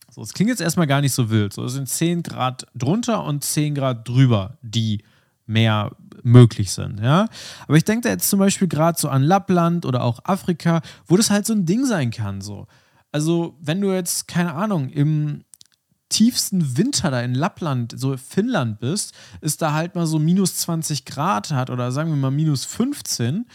[0.09, 1.53] So, es klingt jetzt erstmal gar nicht so wild.
[1.53, 5.03] So, es sind 10 Grad drunter und 10 Grad drüber, die
[5.45, 7.27] mehr möglich sind, ja.
[7.67, 11.17] Aber ich denke da jetzt zum Beispiel gerade so an Lappland oder auch Afrika, wo
[11.17, 12.67] das halt so ein Ding sein kann, so.
[13.11, 15.43] Also, wenn du jetzt, keine Ahnung, im
[16.11, 21.05] tiefsten Winter da in Lappland, so Finnland bist, ist da halt mal so minus 20
[21.05, 23.47] Grad hat oder sagen wir mal minus 15,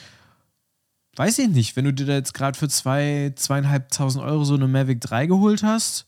[1.16, 4.68] weiß ich nicht, wenn du dir da jetzt gerade für zwei, zweieinhalbtausend Euro so eine
[4.68, 6.06] Mavic 3 geholt hast,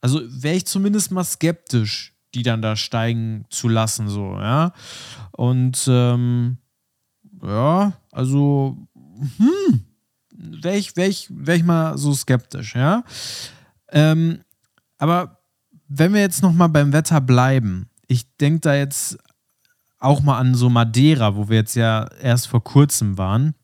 [0.00, 4.72] also wäre ich zumindest mal skeptisch, die dann da steigen zu lassen, so, ja.
[5.32, 6.58] Und ähm,
[7.42, 8.76] ja, also,
[9.36, 9.84] hm,
[10.32, 13.04] wäre ich, wär ich, wär ich mal so skeptisch, ja.
[13.92, 14.40] Ähm,
[14.98, 15.39] aber
[15.90, 19.18] wenn wir jetzt nochmal beim Wetter bleiben, ich denke da jetzt
[19.98, 23.54] auch mal an so Madeira, wo wir jetzt ja erst vor kurzem waren.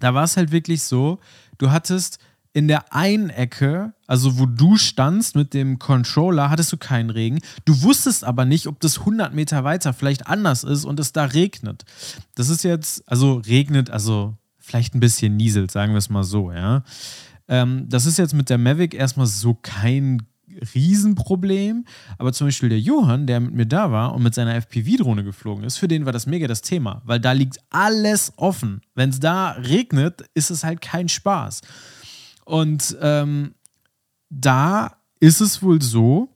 [0.00, 1.20] Da war es halt wirklich so,
[1.58, 2.18] du hattest
[2.52, 7.38] in der einen Ecke, also wo du standst mit dem Controller, hattest du keinen Regen.
[7.64, 11.24] Du wusstest aber nicht, ob das 100 Meter weiter vielleicht anders ist und es da
[11.26, 11.84] regnet.
[12.34, 16.50] Das ist jetzt, also regnet, also vielleicht ein bisschen nieselt, sagen wir es mal so,
[16.50, 16.82] ja.
[17.48, 20.22] Ähm, das ist jetzt mit der Mavic erstmal so kein
[20.74, 21.84] Riesenproblem.
[22.18, 25.64] Aber zum Beispiel der Johann, der mit mir da war und mit seiner FPV-Drohne geflogen
[25.64, 28.80] ist, für den war das mega das Thema, weil da liegt alles offen.
[28.94, 31.60] Wenn es da regnet, ist es halt kein Spaß.
[32.44, 33.54] Und ähm,
[34.30, 36.28] da ist es wohl so,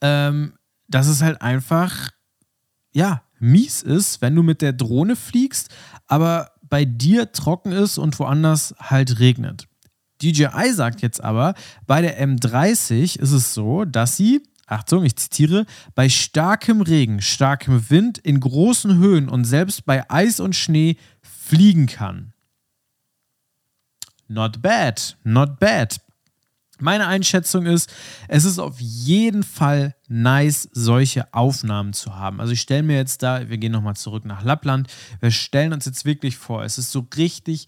[0.00, 0.54] ähm,
[0.88, 2.10] dass es halt einfach,
[2.92, 5.68] ja, mies ist, wenn du mit der Drohne fliegst,
[6.06, 9.67] aber bei dir trocken ist und woanders halt regnet.
[10.22, 11.54] DJI sagt jetzt aber,
[11.86, 17.88] bei der M30 ist es so, dass sie, Achtung, ich zitiere, bei starkem Regen, starkem
[17.90, 22.32] Wind, in großen Höhen und selbst bei Eis und Schnee fliegen kann.
[24.28, 26.00] Not bad, not bad.
[26.80, 27.92] Meine Einschätzung ist,
[28.28, 32.40] es ist auf jeden Fall nice, solche Aufnahmen zu haben.
[32.40, 35.86] Also ich stelle mir jetzt da, wir gehen nochmal zurück nach Lappland, wir stellen uns
[35.86, 37.66] jetzt wirklich vor, es ist so richtig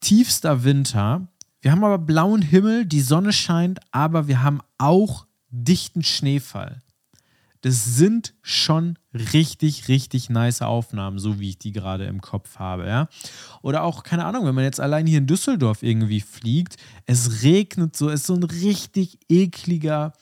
[0.00, 1.28] tiefster Winter.
[1.60, 6.82] Wir haben aber blauen Himmel, die Sonne scheint, aber wir haben auch dichten Schneefall.
[7.62, 12.86] das sind schon richtig, richtig nice Aufnahmen, so wie ich die gerade im Kopf habe,
[12.86, 13.08] ja.
[13.62, 17.96] Oder auch, keine Ahnung, wenn man jetzt allein hier in Düsseldorf irgendwie fliegt, es regnet
[17.96, 20.12] so, es ist so ein richtig ekliger,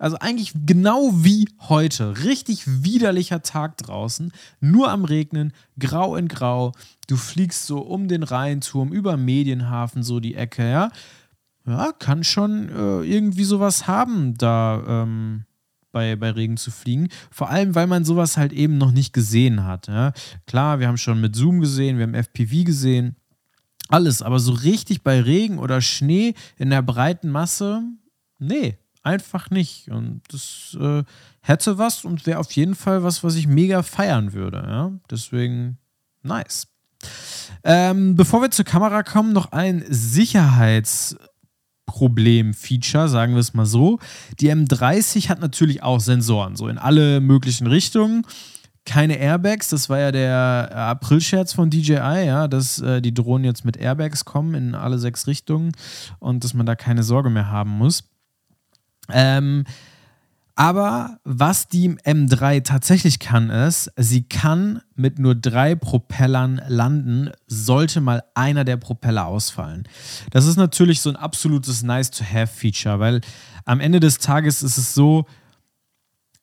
[0.00, 6.72] also eigentlich genau wie heute, richtig widerlicher Tag draußen, nur am Regnen, grau in grau.
[7.06, 10.90] Du fliegst so um den Rheinturm, über Medienhafen, so die Ecke, ja.
[11.66, 15.44] Ja, kann schon äh, irgendwie sowas haben, da ähm,
[15.92, 17.08] bei, bei Regen zu fliegen.
[17.30, 19.86] Vor allem, weil man sowas halt eben noch nicht gesehen hat.
[19.86, 20.14] Ja?
[20.46, 23.16] Klar, wir haben schon mit Zoom gesehen, wir haben FPV gesehen,
[23.88, 27.82] alles, aber so richtig bei Regen oder Schnee in der breiten Masse,
[28.38, 29.90] nee, einfach nicht.
[29.90, 31.04] Und das äh,
[31.40, 34.58] hätte was und wäre auf jeden Fall was, was ich mega feiern würde.
[34.66, 34.92] Ja?
[35.10, 35.78] Deswegen
[36.22, 36.68] nice.
[37.64, 41.16] Ähm, bevor wir zur Kamera kommen, noch ein Sicherheits-
[41.90, 43.98] Problem-Feature, sagen wir es mal so.
[44.38, 48.24] Die M30 hat natürlich auch Sensoren, so in alle möglichen Richtungen.
[48.86, 53.64] Keine Airbags, das war ja der April-Scherz von DJI, ja, dass äh, die Drohnen jetzt
[53.64, 55.72] mit Airbags kommen in alle sechs Richtungen
[56.20, 58.04] und dass man da keine Sorge mehr haben muss.
[59.12, 59.64] Ähm,
[60.60, 68.02] aber was die M3 tatsächlich kann, ist, sie kann mit nur drei Propellern landen, sollte
[68.02, 69.88] mal einer der Propeller ausfallen.
[70.32, 73.22] Das ist natürlich so ein absolutes Nice-to-Have-Feature, weil
[73.64, 75.24] am Ende des Tages ist es so,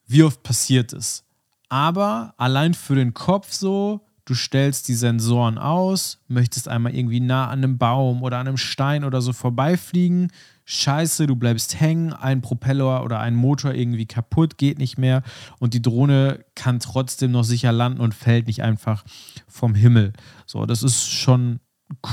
[0.07, 1.23] wie oft passiert es.
[1.69, 7.47] Aber allein für den Kopf so, du stellst die Sensoren aus, möchtest einmal irgendwie nah
[7.47, 10.33] an einem Baum oder an einem Stein oder so vorbeifliegen,
[10.65, 15.23] scheiße, du bleibst hängen, ein Propeller oder ein Motor irgendwie kaputt, geht nicht mehr
[15.59, 19.05] und die Drohne kann trotzdem noch sicher landen und fällt nicht einfach
[19.47, 20.11] vom Himmel.
[20.45, 21.61] So, das ist schon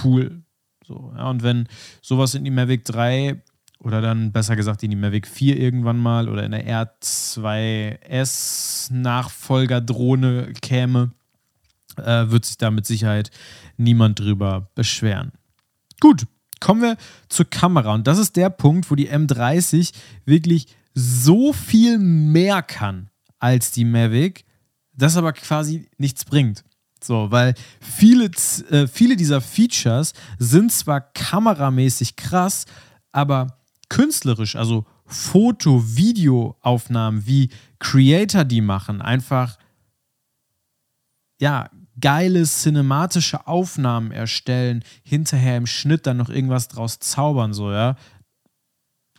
[0.04, 0.44] cool.
[0.86, 1.66] So, ja, und wenn
[2.00, 3.42] sowas in die Mavic 3
[3.80, 10.52] oder dann besser gesagt in die Mavic 4 irgendwann mal oder in der R2S Nachfolgerdrohne
[10.62, 11.10] käme,
[11.98, 13.30] äh, wird sich da mit Sicherheit
[13.76, 15.32] niemand drüber beschweren.
[16.00, 16.26] Gut,
[16.60, 16.96] kommen wir
[17.28, 17.94] zur Kamera.
[17.94, 19.92] Und das ist der Punkt, wo die M30
[20.24, 24.44] wirklich so viel mehr kann als die Mavic,
[24.92, 26.64] das aber quasi nichts bringt.
[27.02, 28.30] So, weil viele,
[28.70, 32.64] äh, viele dieser Features sind zwar kameramäßig krass,
[33.12, 33.58] aber
[33.90, 39.58] künstlerisch, also Foto-, Videoaufnahmen, wie Creator die machen, einfach
[41.40, 41.68] ja,
[42.00, 47.96] geile cinematische Aufnahmen erstellen, hinterher im Schnitt dann noch irgendwas draus zaubern, so, ja.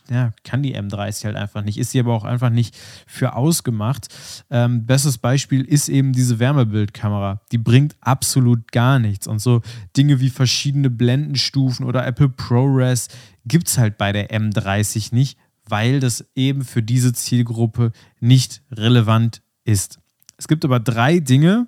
[0.08, 2.76] Ja, kann die M30 halt einfach nicht, ist sie aber auch einfach nicht
[3.08, 4.06] für ausgemacht.
[4.50, 7.40] Ähm, bestes Beispiel ist eben diese Wärmebildkamera.
[7.50, 9.26] Die bringt absolut gar nichts.
[9.26, 9.62] Und so
[9.96, 13.08] Dinge wie verschiedene Blendenstufen oder Apple ProRes
[13.46, 19.42] gibt es halt bei der M30 nicht, weil das eben für diese Zielgruppe nicht relevant
[19.64, 19.98] ist.
[20.38, 21.66] Es gibt aber drei Dinge,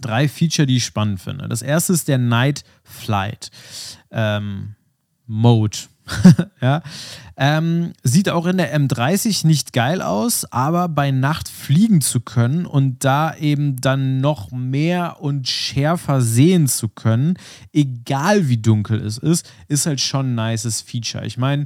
[0.00, 1.48] drei Feature, die ich spannend finde.
[1.48, 3.50] Das erste ist der Night Flight
[4.10, 4.74] ähm,
[5.26, 5.78] Mode.
[6.60, 6.82] ja.
[7.36, 12.66] Ähm, sieht auch in der M30 nicht geil aus, aber bei Nacht fliegen zu können
[12.66, 17.38] und da eben dann noch mehr und schärfer sehen zu können,
[17.72, 21.24] egal wie dunkel es ist, ist halt schon ein nices Feature.
[21.24, 21.64] Ich meine,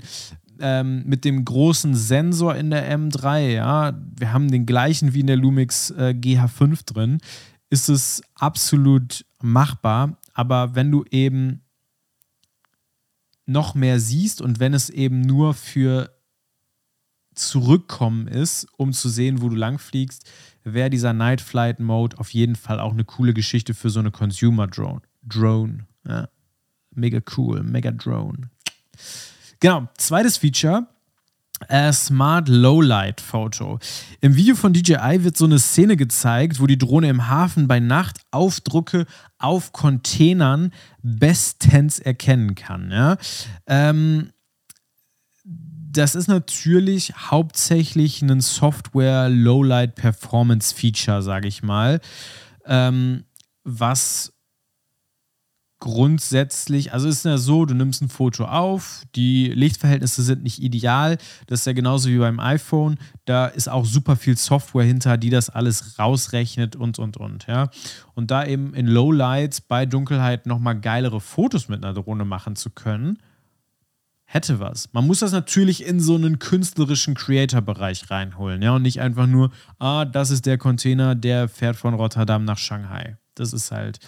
[0.61, 5.27] ähm, mit dem großen Sensor in der M3, ja, wir haben den gleichen wie in
[5.27, 7.19] der Lumix äh, GH5 drin
[7.75, 10.17] ist es absolut machbar.
[10.33, 11.63] Aber wenn du eben
[13.47, 16.11] noch mehr siehst und wenn es eben nur für
[17.35, 20.31] Zurückkommen ist, um zu sehen, wo du lang fliegst,
[20.63, 24.13] wäre dieser Night Flight Mode auf jeden Fall auch eine coole Geschichte für so eine
[24.13, 25.03] Consumer Drone.
[25.25, 25.89] Drone.
[26.07, 26.29] Ja.
[26.93, 28.51] Mega cool, mega Drone.
[29.59, 30.87] Genau, zweites Feature
[31.69, 33.79] äh, Smart Lowlight Photo.
[34.21, 37.81] Im Video von DJI wird so eine Szene gezeigt, wo die Drohne im Hafen bei
[37.81, 39.07] Nacht Aufdrucke
[39.39, 40.73] auf Containern
[41.03, 42.91] bestens erkennen kann.
[42.91, 43.17] Ja?
[43.67, 44.31] Ähm,
[45.45, 52.01] das ist natürlich hauptsächlich ein Software Lowlight Performance Feature, sage ich mal,
[52.67, 53.25] ähm,
[53.63, 54.34] was
[55.85, 61.19] grundsätzlich, also ist ja so, du nimmst ein Foto auf, die Lichtverhältnisse sind nicht ideal,
[61.47, 65.29] das ist ja genauso wie beim iPhone, da ist auch super viel Software hinter, die
[65.29, 67.69] das alles rausrechnet und und und, ja.
[68.15, 72.71] Und da eben in Lowlights bei Dunkelheit nochmal geilere Fotos mit einer Drohne machen zu
[72.71, 73.19] können,
[74.25, 74.91] hätte was.
[74.95, 79.51] Man muss das natürlich in so einen künstlerischen Creator-Bereich reinholen, ja, und nicht einfach nur,
[79.79, 83.19] ah, das ist der Container, der fährt von Rotterdam nach Shanghai.
[83.35, 83.99] Das ist halt,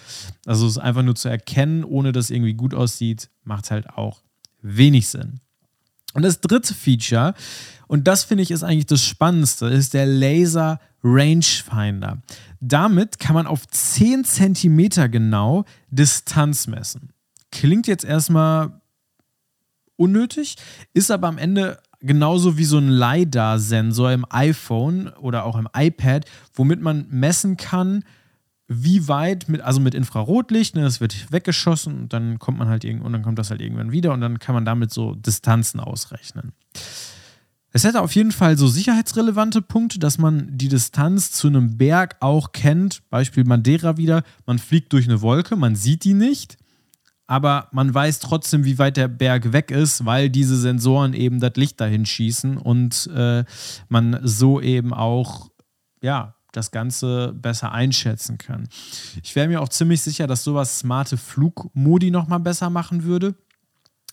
[0.45, 4.23] also es einfach nur zu erkennen, ohne dass irgendwie gut aussieht, macht halt auch
[4.63, 5.41] wenig Sinn.
[6.15, 7.35] Und das dritte Feature,
[7.89, 12.23] und das finde ich ist eigentlich das Spannendste, ist der Laser Rangefinder.
[12.61, 17.11] Damit kann man auf 10 cm genau Distanz messen.
[17.53, 18.81] Klingt jetzt erstmal
[19.97, 20.57] unnötig,
[20.95, 26.25] ist aber am Ende genauso wie so ein LiDAR-Sensor im iPhone oder auch im iPad,
[26.55, 28.05] womit man messen kann,
[28.69, 32.85] wie weit mit, also mit Infrarotlicht, ne, das wird weggeschossen und dann kommt man halt
[32.85, 35.81] irgend, und dann kommt das halt irgendwann wieder und dann kann man damit so Distanzen
[35.81, 36.53] ausrechnen.
[37.73, 42.17] Es hätte auf jeden Fall so sicherheitsrelevante Punkte, dass man die Distanz zu einem Berg
[42.21, 43.03] auch kennt.
[43.11, 44.23] Beispiel Madeira wieder.
[44.47, 46.57] Man fliegt durch eine Wolke, man sieht die nicht,
[47.27, 51.53] aber man weiß trotzdem, wie weit der Berg weg ist, weil diese Sensoren eben das
[51.57, 53.45] Licht dahin schießen und äh,
[53.91, 55.51] man so eben auch,
[56.01, 58.69] ja, das Ganze besser einschätzen kann.
[59.23, 63.35] Ich wäre mir auch ziemlich sicher, dass sowas smarte Flugmodi nochmal besser machen würde.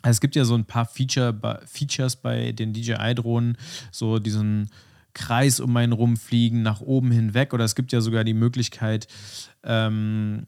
[0.03, 3.57] Es gibt ja so ein paar Feature, Features bei den DJI-Drohnen,
[3.91, 4.69] so diesen
[5.13, 7.53] Kreis um einen rumfliegen, nach oben hinweg.
[7.53, 9.07] Oder es gibt ja sogar die Möglichkeit,
[9.63, 10.45] ähm,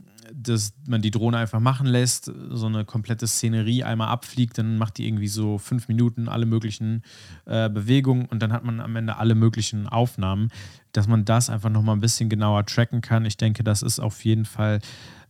[0.47, 4.97] dass man die Drohne einfach machen lässt, so eine komplette Szenerie einmal abfliegt, dann macht
[4.97, 7.03] die irgendwie so fünf Minuten alle möglichen
[7.45, 10.49] äh, Bewegungen und dann hat man am Ende alle möglichen Aufnahmen,
[10.91, 13.25] dass man das einfach nochmal ein bisschen genauer tracken kann.
[13.25, 14.79] Ich denke, das ist auf jeden Fall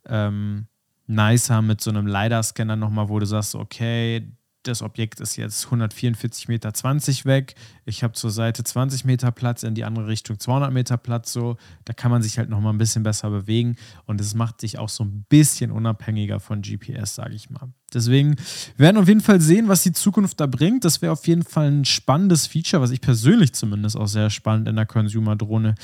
[0.06, 0.68] ähm,
[1.08, 4.28] nicer mit so einem LiDAR-Scanner nochmal, wo du sagst, okay,
[4.68, 7.56] das Objekt ist jetzt 144 Meter 20 weg.
[7.86, 11.32] Ich habe zur Seite 20 Meter Platz, in die andere Richtung 200 Meter Platz.
[11.32, 13.76] So, da kann man sich halt noch mal ein bisschen besser bewegen
[14.06, 17.70] und es macht dich auch so ein bisschen unabhängiger von GPS, sage ich mal.
[17.94, 18.36] Deswegen
[18.78, 20.84] werden wir auf jeden Fall sehen, was die Zukunft da bringt.
[20.84, 24.68] Das wäre auf jeden Fall ein spannendes Feature, was ich persönlich zumindest auch sehr spannend
[24.68, 25.76] in der Consumer-Drohne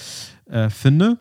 [0.45, 1.19] äh, finde.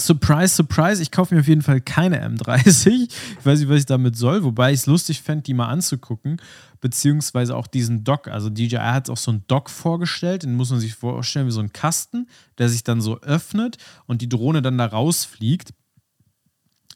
[0.00, 3.08] Surprise, surprise, ich kaufe mir auf jeden Fall keine M30.
[3.38, 6.40] Ich weiß nicht, was ich damit soll, wobei ich es lustig fände, die mal anzugucken,
[6.80, 8.28] beziehungsweise auch diesen Dock.
[8.28, 11.60] Also DJI hat auch so einen Dock vorgestellt, den muss man sich vorstellen wie so
[11.60, 15.72] ein Kasten, der sich dann so öffnet und die Drohne dann da rausfliegt.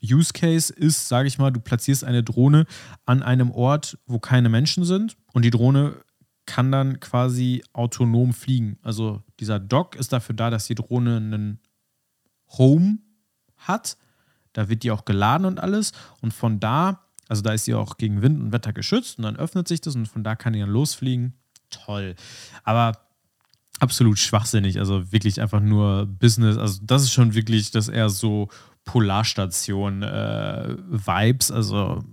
[0.03, 2.67] Use Case ist, sage ich mal, du platzierst eine Drohne
[3.07, 5.97] an einem Ort, wo keine Menschen sind und die Drohne
[6.47, 8.79] kann dann quasi autonom fliegen.
[8.83, 11.61] Also dieser Dock ist dafür da, dass die Drohne einen
[12.59, 12.99] Home
[13.57, 13.97] hat.
[14.53, 15.93] Da wird die auch geladen und alles.
[16.21, 19.37] Und von da, also da ist sie auch gegen Wind und Wetter geschützt und dann
[19.37, 21.35] öffnet sich das und von da kann die dann losfliegen.
[21.71, 22.15] Toll.
[22.63, 22.93] Aber
[23.81, 24.79] absolut schwachsinnig.
[24.79, 26.57] Also wirklich einfach nur Business.
[26.57, 28.49] Also das ist schon wirklich das eher so
[28.85, 31.51] Polarstation-Vibes.
[31.51, 32.05] Äh, also,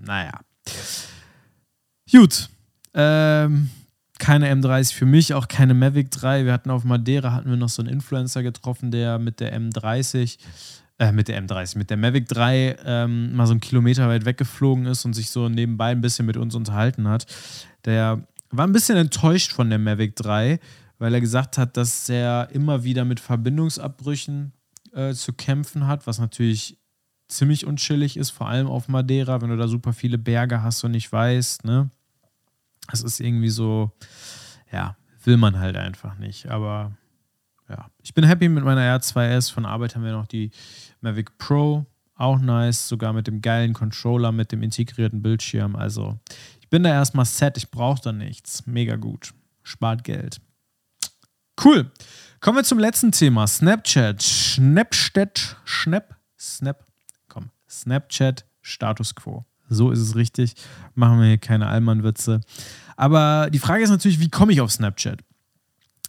[0.00, 0.40] naja.
[2.10, 2.48] Gut.
[2.94, 3.70] Ähm,
[4.26, 6.46] keine M30 für mich, auch keine Mavic 3.
[6.46, 10.38] Wir hatten auf Madeira hatten wir noch so einen Influencer getroffen, der mit der M30,
[10.98, 14.86] äh, mit der M30, mit der Mavic 3 ähm, mal so einen Kilometer weit weggeflogen
[14.86, 17.26] ist und sich so nebenbei ein bisschen mit uns unterhalten hat.
[17.84, 20.58] Der war ein bisschen enttäuscht von der Mavic 3,
[20.98, 24.50] weil er gesagt hat, dass er immer wieder mit Verbindungsabbrüchen
[24.92, 26.76] äh, zu kämpfen hat, was natürlich
[27.28, 30.90] ziemlich unschillig ist, vor allem auf Madeira, wenn du da super viele Berge hast und
[30.90, 31.90] nicht weißt, ne?
[32.92, 33.90] Es ist irgendwie so,
[34.72, 36.46] ja, will man halt einfach nicht.
[36.46, 36.92] Aber
[37.68, 39.52] ja, ich bin happy mit meiner R2S.
[39.52, 40.50] Von Arbeit haben wir noch die
[41.00, 45.76] Mavic Pro, auch nice, sogar mit dem geilen Controller, mit dem integrierten Bildschirm.
[45.76, 46.18] Also
[46.60, 48.66] ich bin da erstmal set, ich brauche da nichts.
[48.66, 49.32] Mega gut.
[49.62, 50.40] Spart Geld.
[51.62, 51.90] Cool.
[52.40, 53.46] Kommen wir zum letzten Thema.
[53.46, 54.22] Snapchat.
[54.22, 55.56] Snapchat.
[55.66, 56.16] Snap.
[56.38, 56.84] Snap.
[57.28, 57.50] Komm.
[57.68, 59.44] Snapchat Status Quo.
[59.68, 60.54] So ist es richtig.
[60.94, 62.40] Machen wir hier keine Allmann-Witze.
[62.96, 65.20] Aber die Frage ist natürlich, wie komme ich auf Snapchat?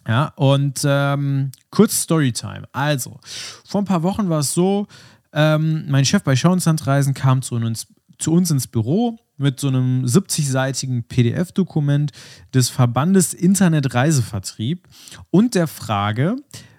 [0.06, 2.64] Ja, und ähm, kurz Storytime.
[2.72, 3.20] Also,
[3.66, 4.86] vor ein paar Wochen war es so,
[5.32, 7.86] ähm, mein Chef bei Schauenslandreisen kam zu uns,
[8.18, 12.12] zu uns ins Büro mit so einem 70-seitigen PDF-Dokument
[12.54, 14.88] des Verbandes Internet Reisevertrieb
[15.30, 16.36] und der Frage,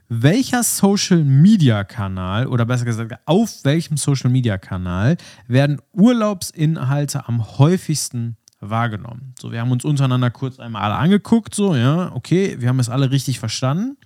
[0.10, 5.18] welcher Social Media Kanal oder besser gesagt, auf welchem Social Media Kanal
[5.48, 9.36] werden Urlaubsinhalte am häufigsten wahrgenommen?
[9.40, 12.90] So, wir haben uns untereinander kurz einmal alle angeguckt, so, ja, okay, wir haben es
[12.90, 13.98] alle richtig verstanden.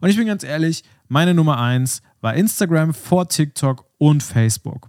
[0.00, 4.88] Und ich bin ganz ehrlich, meine Nummer eins war Instagram vor TikTok und Facebook.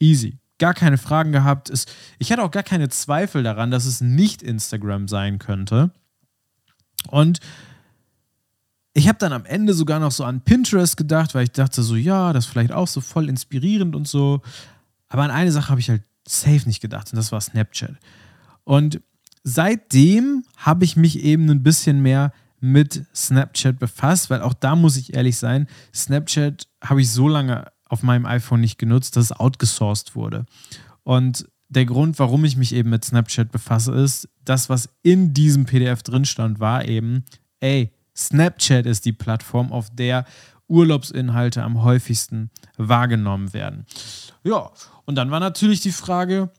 [0.00, 0.38] Easy.
[0.58, 1.72] Gar keine Fragen gehabt.
[2.18, 5.92] Ich hatte auch gar keine Zweifel daran, dass es nicht Instagram sein könnte.
[7.08, 7.38] Und
[8.94, 11.96] ich habe dann am Ende sogar noch so an Pinterest gedacht, weil ich dachte so,
[11.96, 14.42] ja, das ist vielleicht auch so voll inspirierend und so.
[15.08, 17.96] Aber an eine Sache habe ich halt safe nicht gedacht und das war Snapchat.
[18.64, 19.00] Und
[19.44, 24.96] seitdem habe ich mich eben ein bisschen mehr mit Snapchat befasst, weil auch da muss
[24.96, 29.32] ich ehrlich sein, Snapchat habe ich so lange auf meinem iPhone nicht genutzt, dass es
[29.32, 30.46] outgesourced wurde.
[31.02, 35.64] Und der Grund, warum ich mich eben mit Snapchat befasse, ist, das, was in diesem
[35.64, 37.24] PDF drin stand, war eben,
[37.60, 40.24] ey, Snapchat ist die Plattform, auf der
[40.68, 43.86] Urlaubsinhalte am häufigsten wahrgenommen werden.
[44.44, 44.70] Ja,
[45.04, 46.50] und dann war natürlich die Frage,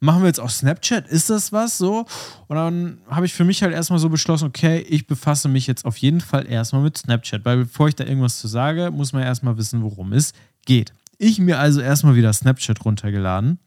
[0.00, 1.06] machen wir jetzt auch Snapchat?
[1.08, 2.06] Ist das was so?
[2.48, 5.84] Und dann habe ich für mich halt erstmal so beschlossen, okay, ich befasse mich jetzt
[5.84, 9.22] auf jeden Fall erstmal mit Snapchat, weil bevor ich da irgendwas zu sage, muss man
[9.22, 10.32] erstmal wissen, worum es
[10.66, 10.92] geht.
[11.18, 13.58] Ich mir also erstmal wieder Snapchat runtergeladen.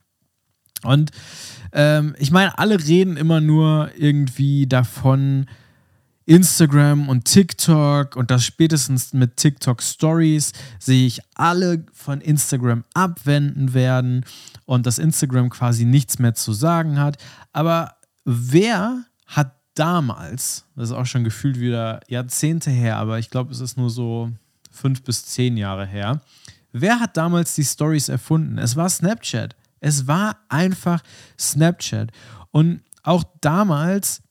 [0.83, 1.11] Und
[1.71, 5.45] ähm, ich meine, alle reden immer nur irgendwie davon,
[6.25, 13.73] Instagram und TikTok und das spätestens mit TikTok Stories sehe ich alle von Instagram abwenden
[13.73, 14.25] werden
[14.65, 17.17] und dass Instagram quasi nichts mehr zu sagen hat.
[17.51, 23.51] Aber wer hat damals, das ist auch schon gefühlt wieder Jahrzehnte her, aber ich glaube,
[23.51, 24.31] es ist nur so
[24.71, 26.21] fünf bis zehn Jahre her,
[26.71, 28.57] wer hat damals die Stories erfunden?
[28.57, 29.55] Es war Snapchat.
[29.79, 31.01] Es war einfach
[31.37, 32.11] Snapchat.
[32.51, 34.22] Und auch damals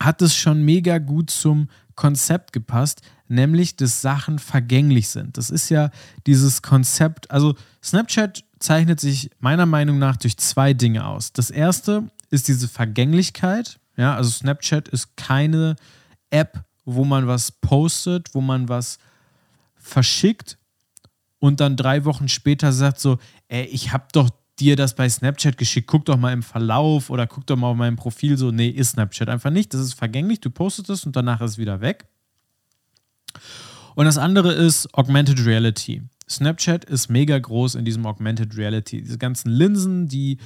[0.00, 5.36] hat es schon mega gut zum Konzept gepasst, nämlich dass Sachen vergänglich sind.
[5.36, 5.90] Das ist ja
[6.26, 11.32] dieses Konzept, also Snapchat zeichnet sich meiner Meinung nach durch zwei Dinge aus.
[11.32, 13.78] Das erste ist diese Vergänglichkeit.
[13.96, 15.76] Ja, also Snapchat ist keine
[16.30, 18.98] App, wo man was postet, wo man was
[19.76, 20.58] verschickt
[21.38, 23.18] und dann drei Wochen später sagt so,
[23.48, 27.26] ey, ich habe doch dir das bei Snapchat geschickt, guck doch mal im Verlauf oder
[27.26, 29.74] guck doch mal auf meinem Profil so, nee, ist Snapchat einfach nicht.
[29.74, 32.06] Das ist vergänglich, du postest es und danach ist es wieder weg.
[33.94, 36.02] Und das andere ist Augmented Reality.
[36.28, 39.02] Snapchat ist mega groß in diesem Augmented Reality.
[39.02, 40.38] Diese ganzen Linsen, die,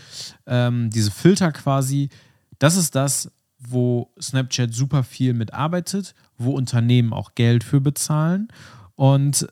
[0.46, 2.10] ähm, diese Filter quasi,
[2.58, 8.48] das ist das, wo Snapchat super viel mitarbeitet, wo Unternehmen auch Geld für bezahlen.
[8.94, 9.46] Und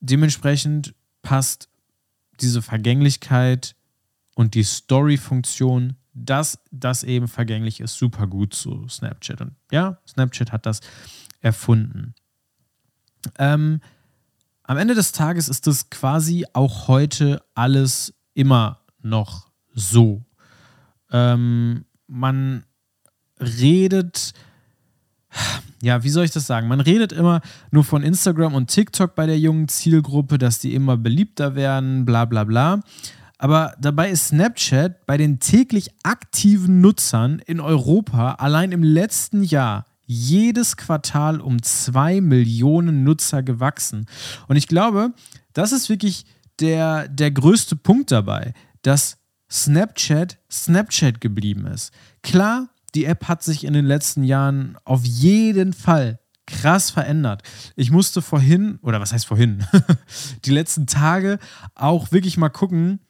[0.00, 1.68] dementsprechend passt
[2.40, 3.74] diese Vergänglichkeit
[4.34, 9.40] und die Story-Funktion, dass das eben vergänglich ist, super gut zu Snapchat.
[9.40, 10.80] Und ja, Snapchat hat das
[11.40, 12.14] erfunden.
[13.38, 13.80] Ähm,
[14.64, 20.24] am Ende des Tages ist das quasi auch heute alles immer noch so.
[21.10, 22.64] Ähm, man
[23.40, 24.32] redet,
[25.82, 26.68] ja, wie soll ich das sagen?
[26.68, 30.96] Man redet immer nur von Instagram und TikTok bei der jungen Zielgruppe, dass die immer
[30.96, 32.80] beliebter werden, bla bla bla.
[33.42, 39.84] Aber dabei ist Snapchat bei den täglich aktiven Nutzern in Europa allein im letzten Jahr
[40.06, 44.06] jedes Quartal um zwei Millionen Nutzer gewachsen.
[44.46, 45.12] Und ich glaube,
[45.54, 46.24] das ist wirklich
[46.60, 49.18] der, der größte Punkt dabei, dass
[49.50, 51.92] Snapchat Snapchat geblieben ist.
[52.22, 57.42] Klar, die App hat sich in den letzten Jahren auf jeden Fall krass verändert.
[57.74, 59.64] Ich musste vorhin, oder was heißt vorhin,
[60.44, 61.40] die letzten Tage
[61.74, 63.00] auch wirklich mal gucken,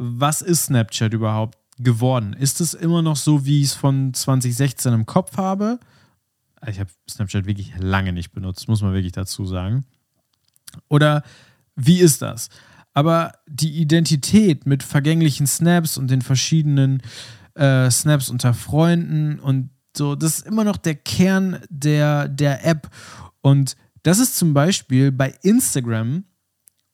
[0.00, 2.32] was ist Snapchat überhaupt geworden?
[2.32, 5.80] Ist es immer noch so, wie ich es von 2016 im Kopf habe?
[6.66, 9.84] Ich habe Snapchat wirklich lange nicht benutzt, muss man wirklich dazu sagen.
[10.88, 11.24] Oder
[11.74, 12.48] wie ist das?
[12.94, 17.02] Aber die Identität mit vergänglichen Snaps und den verschiedenen
[17.54, 22.88] äh, Snaps unter Freunden und so, das ist immer noch der Kern der, der App.
[23.40, 26.22] Und das ist zum Beispiel bei Instagram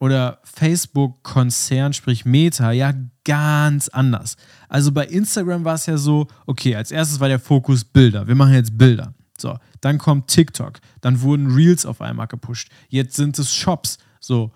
[0.04, 2.92] oder Facebook-Konzern, sprich Meta, ja
[3.24, 4.36] ganz anders.
[4.68, 8.26] Also bei Instagram war es ja so, okay, als erstes war der Fokus Bilder.
[8.28, 9.14] Wir machen jetzt Bilder.
[9.38, 12.68] So, dann kommt TikTok, dann wurden Reels auf einmal gepusht.
[12.90, 13.96] Jetzt sind es Shops.
[14.20, 14.52] So,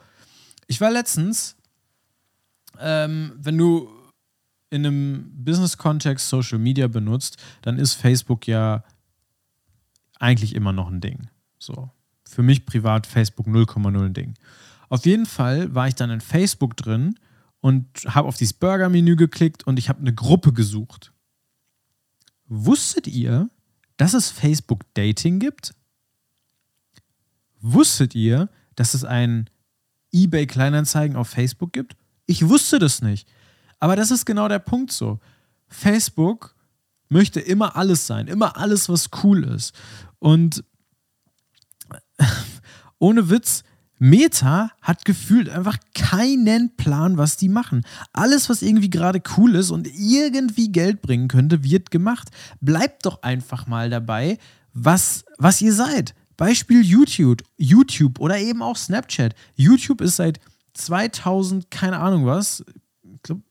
[0.67, 1.57] ich war letztens,
[2.79, 3.89] ähm, wenn du
[4.69, 8.85] in einem Business-Kontext Social Media benutzt, dann ist Facebook ja
[10.19, 11.31] eigentlich immer noch ein Ding.
[11.59, 11.89] So,
[12.29, 14.35] für mich privat Facebook 0,0 ein Ding.
[14.89, 17.19] Auf jeden Fall war ich dann in Facebook drin
[17.61, 21.13] und habe auf dieses Burger-Menü geklickt und ich habe eine Gruppe gesucht.
[22.47, 23.51] Wusstet ihr,
[23.97, 25.75] dass es Facebook Dating gibt?
[27.61, 29.51] Wusstet ihr, dass es ein
[30.13, 31.97] eBay Kleinanzeigen auf Facebook gibt?
[32.27, 33.29] Ich wusste das nicht.
[33.81, 35.19] Aber das ist genau der Punkt so.
[35.67, 36.55] Facebook
[37.09, 39.75] möchte immer alles sein, immer alles, was cool ist.
[40.19, 40.65] Und
[42.99, 43.65] ohne Witz,
[43.99, 47.85] Meta hat gefühlt einfach keinen Plan, was die machen.
[48.13, 52.29] Alles, was irgendwie gerade cool ist und irgendwie Geld bringen könnte, wird gemacht.
[52.61, 54.39] Bleibt doch einfach mal dabei,
[54.73, 56.15] was, was ihr seid.
[56.37, 59.35] Beispiel YouTube, YouTube oder eben auch Snapchat.
[59.57, 60.39] YouTube ist seit
[60.75, 62.65] 2000, keine Ahnung was,
[63.03, 63.43] ich glaube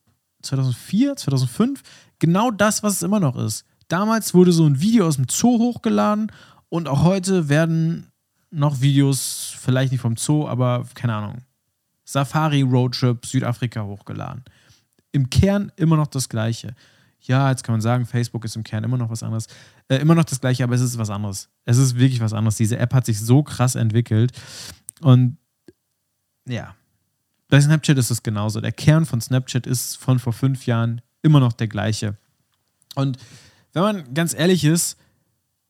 [0.42, 1.82] 2004, 2005,
[2.20, 3.66] genau das, was es immer noch ist.
[3.90, 6.32] Damals wurde so ein Video aus dem Zoo hochgeladen
[6.70, 8.12] und auch heute werden
[8.52, 11.42] noch Videos, vielleicht nicht vom Zoo, aber keine Ahnung,
[12.06, 14.44] Safari Roadtrip Südafrika hochgeladen.
[15.12, 16.76] im Kern immer noch das Gleiche.
[17.22, 19.48] Ja, jetzt kann man sagen, Facebook ist im Kern immer noch was anderes.
[19.90, 21.50] Äh, immer noch das Gleiche, aber es ist was anderes.
[21.66, 22.56] Es ist wirklich was anderes.
[22.56, 24.32] Diese App hat sich so krass entwickelt.
[25.02, 25.38] Und
[26.48, 26.76] ja,
[27.50, 28.62] bei Snapchat ist es genauso.
[28.62, 32.18] Der Kern von Snapchat ist von vor fünf Jahren immer noch der gleiche.
[32.96, 33.18] Und
[33.74, 34.98] wenn man ganz ehrlich ist,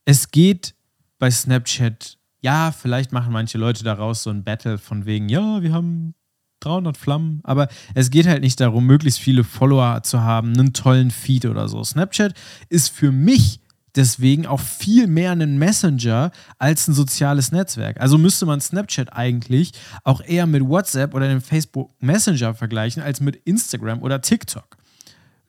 [0.05, 0.75] es geht
[1.19, 5.73] bei Snapchat, ja, vielleicht machen manche Leute daraus so ein Battle von wegen, ja, wir
[5.73, 6.13] haben
[6.61, 11.11] 300 Flammen, aber es geht halt nicht darum, möglichst viele Follower zu haben, einen tollen
[11.11, 11.83] Feed oder so.
[11.83, 12.33] Snapchat
[12.69, 13.59] ist für mich
[13.95, 17.99] deswegen auch viel mehr ein Messenger als ein soziales Netzwerk.
[17.99, 19.71] Also müsste man Snapchat eigentlich
[20.03, 24.77] auch eher mit WhatsApp oder dem Facebook Messenger vergleichen als mit Instagram oder TikTok.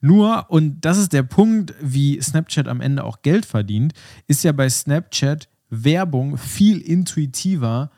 [0.01, 3.93] Nur, und das ist der Punkt, wie Snapchat am Ende auch Geld verdient,
[4.27, 7.91] ist ja bei Snapchat Werbung viel intuitiver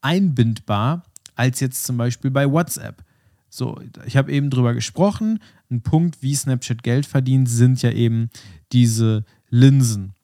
[0.00, 1.04] einbindbar
[1.34, 3.02] als jetzt zum Beispiel bei WhatsApp.
[3.48, 5.40] So, ich habe eben drüber gesprochen.
[5.70, 8.30] Ein Punkt, wie Snapchat Geld verdient, sind ja eben
[8.72, 10.14] diese Linsen.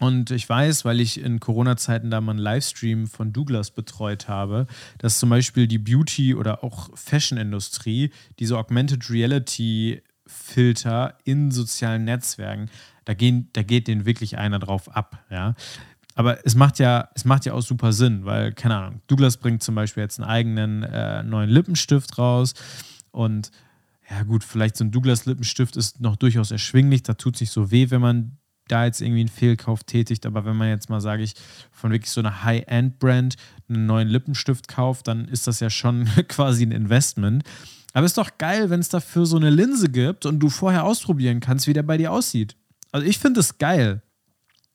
[0.00, 4.66] Und ich weiß, weil ich in Corona-Zeiten da mal einen Livestream von Douglas betreut habe,
[4.98, 12.68] dass zum Beispiel die Beauty- oder auch Fashion-Industrie diese Augmented Reality-Filter in sozialen Netzwerken,
[13.06, 15.24] da, gehen, da geht denen wirklich einer drauf ab.
[15.30, 15.54] Ja?
[16.16, 19.62] Aber es macht ja, es macht ja auch super Sinn, weil, keine Ahnung, Douglas bringt
[19.62, 22.54] zum Beispiel jetzt einen eigenen äh, neuen Lippenstift raus
[23.12, 23.50] und
[24.10, 27.90] ja gut, vielleicht so ein Douglas-Lippenstift ist noch durchaus erschwinglich, da tut sich so weh,
[27.90, 28.38] wenn man
[28.68, 31.34] da jetzt irgendwie einen Fehlkauf tätigt, aber wenn man jetzt mal, sage ich,
[31.70, 33.36] von wirklich so einer High-End-Brand
[33.68, 37.44] einen neuen Lippenstift kauft, dann ist das ja schon quasi ein Investment.
[37.92, 41.40] Aber ist doch geil, wenn es dafür so eine Linse gibt und du vorher ausprobieren
[41.40, 42.56] kannst, wie der bei dir aussieht.
[42.90, 44.02] Also ich finde es geil.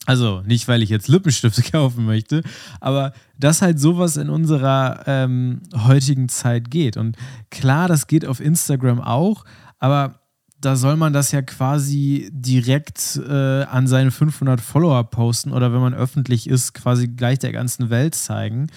[0.07, 2.43] Also nicht, weil ich jetzt Lippenstifte kaufen möchte,
[2.79, 6.97] aber dass halt sowas in unserer ähm, heutigen Zeit geht.
[6.97, 7.17] Und
[7.49, 9.45] klar, das geht auf Instagram auch,
[9.79, 10.21] aber
[10.59, 15.81] da soll man das ja quasi direkt äh, an seine 500 Follower posten oder wenn
[15.81, 18.67] man öffentlich ist, quasi gleich der ganzen Welt zeigen.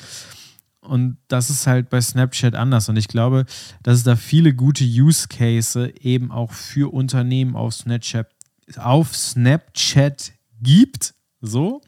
[0.80, 2.88] Und das ist halt bei Snapchat anders.
[2.88, 3.44] Und ich glaube,
[3.82, 8.28] dass es da viele gute Use Cases eben auch für Unternehmen auf Snapchat,
[8.76, 10.32] auf Snapchat
[10.64, 11.14] gibt.
[11.40, 11.80] So.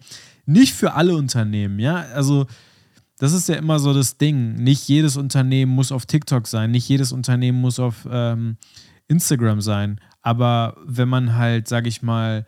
[0.44, 1.96] Nicht für alle Unternehmen, ja.
[2.14, 2.46] Also,
[3.18, 4.54] das ist ja immer so das Ding.
[4.54, 8.56] Nicht jedes Unternehmen muss auf TikTok sein, nicht jedes Unternehmen muss auf ähm,
[9.08, 10.00] Instagram sein.
[10.22, 12.46] Aber wenn man halt, sag ich mal,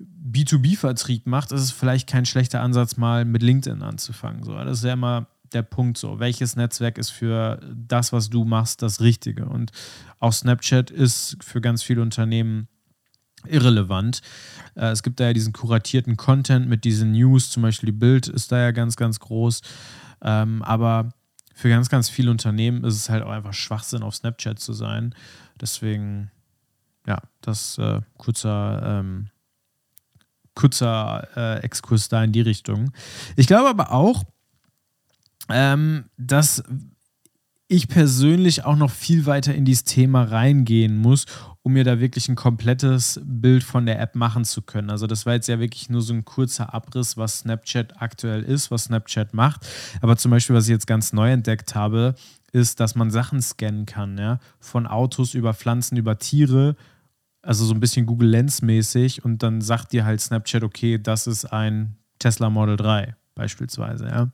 [0.00, 4.42] B2B-Vertrieb macht, ist es vielleicht kein schlechter Ansatz, mal mit LinkedIn anzufangen.
[4.42, 6.20] So, das ist ja immer der Punkt so.
[6.20, 9.46] Welches Netzwerk ist für das, was du machst, das Richtige?
[9.46, 9.72] Und
[10.18, 12.68] auch Snapchat ist für ganz viele Unternehmen
[13.46, 14.20] irrelevant.
[14.74, 18.28] Äh, es gibt da ja diesen kuratierten Content mit diesen News, zum Beispiel die Bild
[18.28, 19.60] ist da ja ganz, ganz groß.
[20.22, 21.10] Ähm, aber
[21.54, 25.14] für ganz, ganz viele Unternehmen ist es halt auch einfach Schwachsinn, auf Snapchat zu sein.
[25.60, 26.30] Deswegen,
[27.06, 29.28] ja, das äh, kurzer, ähm,
[30.54, 32.92] kurzer äh, Exkurs da in die Richtung.
[33.36, 34.24] Ich glaube aber auch,
[35.48, 36.62] ähm, dass
[37.68, 41.26] ich persönlich auch noch viel weiter in dieses Thema reingehen muss,
[41.62, 44.90] um mir da wirklich ein komplettes Bild von der App machen zu können.
[44.90, 48.70] Also das war jetzt ja wirklich nur so ein kurzer Abriss, was Snapchat aktuell ist,
[48.70, 49.66] was Snapchat macht.
[50.00, 52.14] Aber zum Beispiel, was ich jetzt ganz neu entdeckt habe,
[52.52, 56.76] ist, dass man Sachen scannen kann, ja, von Autos über Pflanzen, über Tiere,
[57.42, 61.26] also so ein bisschen Google Lens mäßig und dann sagt dir halt Snapchat, okay, das
[61.26, 64.32] ist ein Tesla Model 3 beispielsweise, ja.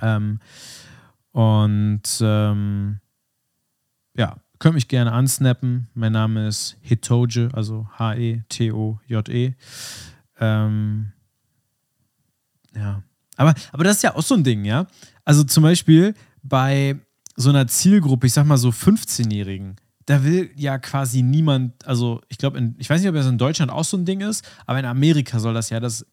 [0.00, 0.40] Ähm,
[1.32, 3.00] und ähm,
[4.16, 5.88] ja, könnt mich gerne ansnappen.
[5.92, 9.48] Mein Name ist Hitoje, also H-E-T-O-J-E.
[9.48, 9.54] -E.
[10.38, 11.10] Ähm,
[12.72, 13.02] ja.
[13.36, 14.86] Aber, aber das ist ja auch so ein Ding, ja.
[15.24, 16.94] Also zum Beispiel bei
[17.34, 19.74] so einer Zielgruppe, ich sag mal so 15-Jährigen,
[20.06, 23.72] da will ja quasi niemand, also ich glaube, ich weiß nicht, ob das in Deutschland
[23.72, 26.06] auch so ein Ding ist, aber in Amerika soll das ja das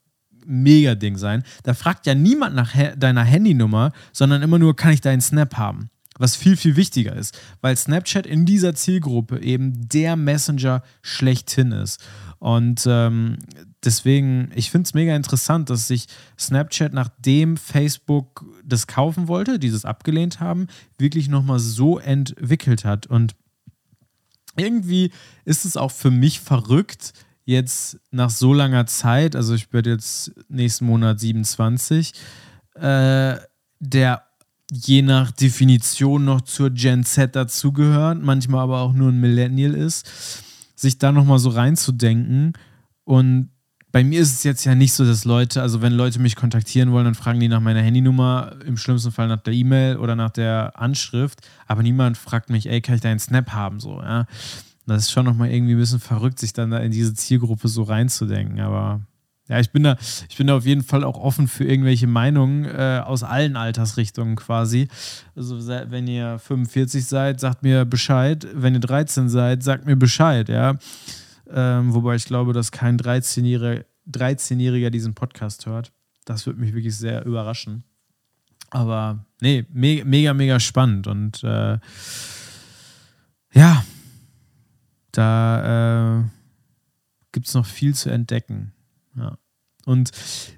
[0.44, 1.44] Mega-Ding sein.
[1.62, 5.92] Da fragt ja niemand nach deiner Handynummer, sondern immer nur, kann ich deinen Snap haben?
[6.20, 12.00] Was viel, viel wichtiger ist, weil Snapchat in dieser Zielgruppe eben der Messenger schlechthin ist.
[12.40, 13.40] Und ähm,
[13.84, 16.06] deswegen, ich finde es mega interessant, dass sich
[16.38, 20.68] Snapchat, nachdem Facebook das kaufen wollte, dieses abgelehnt haben,
[20.98, 23.08] wirklich nochmal so entwickelt hat.
[23.08, 23.36] Und
[24.56, 25.12] irgendwie
[25.46, 27.14] ist es auch für mich verrückt,
[27.46, 32.14] jetzt nach so langer Zeit, also ich werde jetzt nächsten Monat 27,
[32.76, 33.38] äh,
[33.80, 34.29] der
[34.72, 40.44] je nach Definition noch zur Gen Z dazugehört, manchmal aber auch nur ein Millennial ist,
[40.76, 42.54] sich da nochmal so reinzudenken
[43.04, 43.50] und
[43.92, 46.92] bei mir ist es jetzt ja nicht so, dass Leute, also wenn Leute mich kontaktieren
[46.92, 50.30] wollen, dann fragen die nach meiner Handynummer, im schlimmsten Fall nach der E-Mail oder nach
[50.30, 54.26] der Anschrift, aber niemand fragt mich, ey, kann ich deinen Snap haben, so, ja.
[54.86, 57.84] Das ist schon nochmal irgendwie ein bisschen verrückt, sich dann da in diese Zielgruppe so
[57.84, 59.02] reinzudenken, aber
[59.50, 59.98] ja, ich bin da,
[60.30, 64.36] ich bin da auf jeden Fall auch offen für irgendwelche Meinungen äh, aus allen Altersrichtungen
[64.36, 64.88] quasi.
[65.36, 68.48] Also wenn ihr 45 seid, sagt mir Bescheid.
[68.54, 70.78] Wenn ihr 13 seid, sagt mir Bescheid, ja.
[71.52, 75.92] Ähm, wobei ich glaube, dass kein 13-Jähriger 13 diesen Podcast hört.
[76.26, 77.84] Das würde mich wirklich sehr überraschen.
[78.70, 81.08] Aber nee, me mega, mega spannend.
[81.08, 81.80] Und äh,
[83.54, 83.84] ja,
[85.12, 86.24] da äh,
[87.32, 88.74] gibt es noch viel zu entdecken.
[89.20, 89.38] Ja.
[89.86, 90.12] Und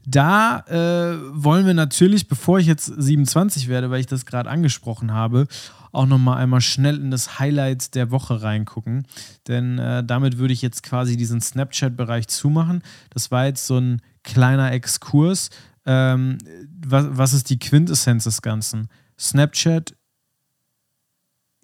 [0.06, 5.14] da äh, wollen wir natürlich, bevor ich jetzt 27 werde, weil ich das gerade angesprochen
[5.14, 5.48] habe,
[5.92, 9.06] auch nochmal einmal schnell in das Highlight der Woche reingucken.
[9.48, 12.82] Denn äh, damit würde ich jetzt quasi diesen Snapchat-Bereich zumachen.
[13.10, 15.50] Das war jetzt so ein kleiner Exkurs.
[15.86, 16.38] Ähm,
[16.86, 18.90] was, was ist die Quintessenz des Ganzen?
[19.20, 19.96] Snapchat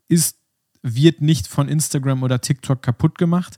[0.08, 0.38] ist,
[0.84, 3.58] wird nicht von Instagram oder TikTok kaputt gemacht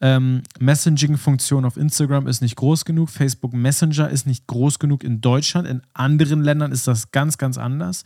[0.00, 3.08] ähm, Messaging-Funktion auf Instagram ist nicht groß genug.
[3.08, 5.66] Facebook Messenger ist nicht groß genug in Deutschland.
[5.66, 8.04] In anderen Ländern ist das ganz, ganz anders.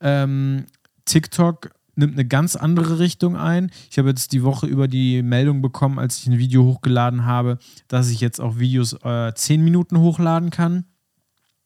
[0.00, 0.66] Ähm,
[1.04, 3.70] TikTok nimmt eine ganz andere Richtung ein.
[3.90, 7.58] Ich habe jetzt die Woche über die Meldung bekommen, als ich ein Video hochgeladen habe,
[7.86, 10.84] dass ich jetzt auch Videos äh, 10 Minuten hochladen kann.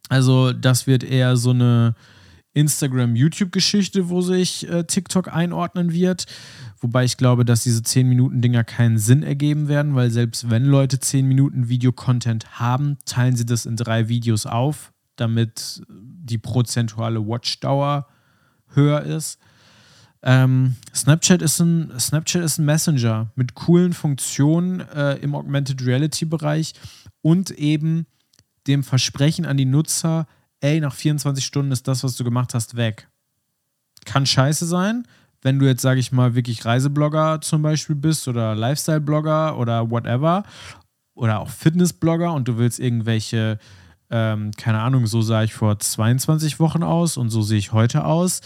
[0.08, 1.94] Also das wird eher so eine
[2.56, 6.26] Instagram-YouTube-Geschichte, wo sich äh, TikTok einordnen wird.
[6.80, 11.26] Wobei ich glaube, dass diese 10-Minuten-Dinger keinen Sinn ergeben werden, weil selbst wenn Leute 10
[11.26, 18.08] Minuten Video-Content haben, teilen sie das in drei Videos auf, damit die prozentuale Watchdauer
[18.72, 19.38] höher ist.
[20.22, 26.72] Ähm, Snapchat, ist ein, Snapchat ist ein Messenger mit coolen Funktionen äh, im Augmented Reality-Bereich
[27.20, 28.06] und eben
[28.66, 30.26] dem Versprechen an die Nutzer,
[30.60, 33.08] ey, nach 24 Stunden ist das, was du gemacht hast, weg.
[34.04, 35.06] Kann scheiße sein,
[35.42, 40.44] wenn du jetzt, sage ich mal, wirklich Reiseblogger zum Beispiel bist oder Lifestyle-Blogger oder whatever
[41.14, 43.58] oder auch Fitness-Blogger und du willst irgendwelche,
[44.10, 48.04] ähm, keine Ahnung, so sah ich vor 22 Wochen aus und so sehe ich heute
[48.04, 48.40] aus,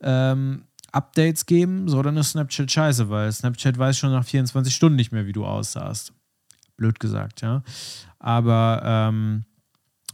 [0.00, 4.96] ähm, Updates geben, so dann ist Snapchat scheiße, weil Snapchat weiß schon nach 24 Stunden
[4.96, 6.12] nicht mehr, wie du aussahst.
[6.76, 7.62] Blöd gesagt, ja.
[8.18, 9.44] Aber ähm,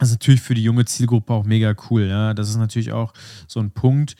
[0.01, 2.07] das ist natürlich für die junge Zielgruppe auch mega cool.
[2.07, 2.33] Ja?
[2.33, 3.13] Das ist natürlich auch
[3.47, 4.15] so ein Punkt,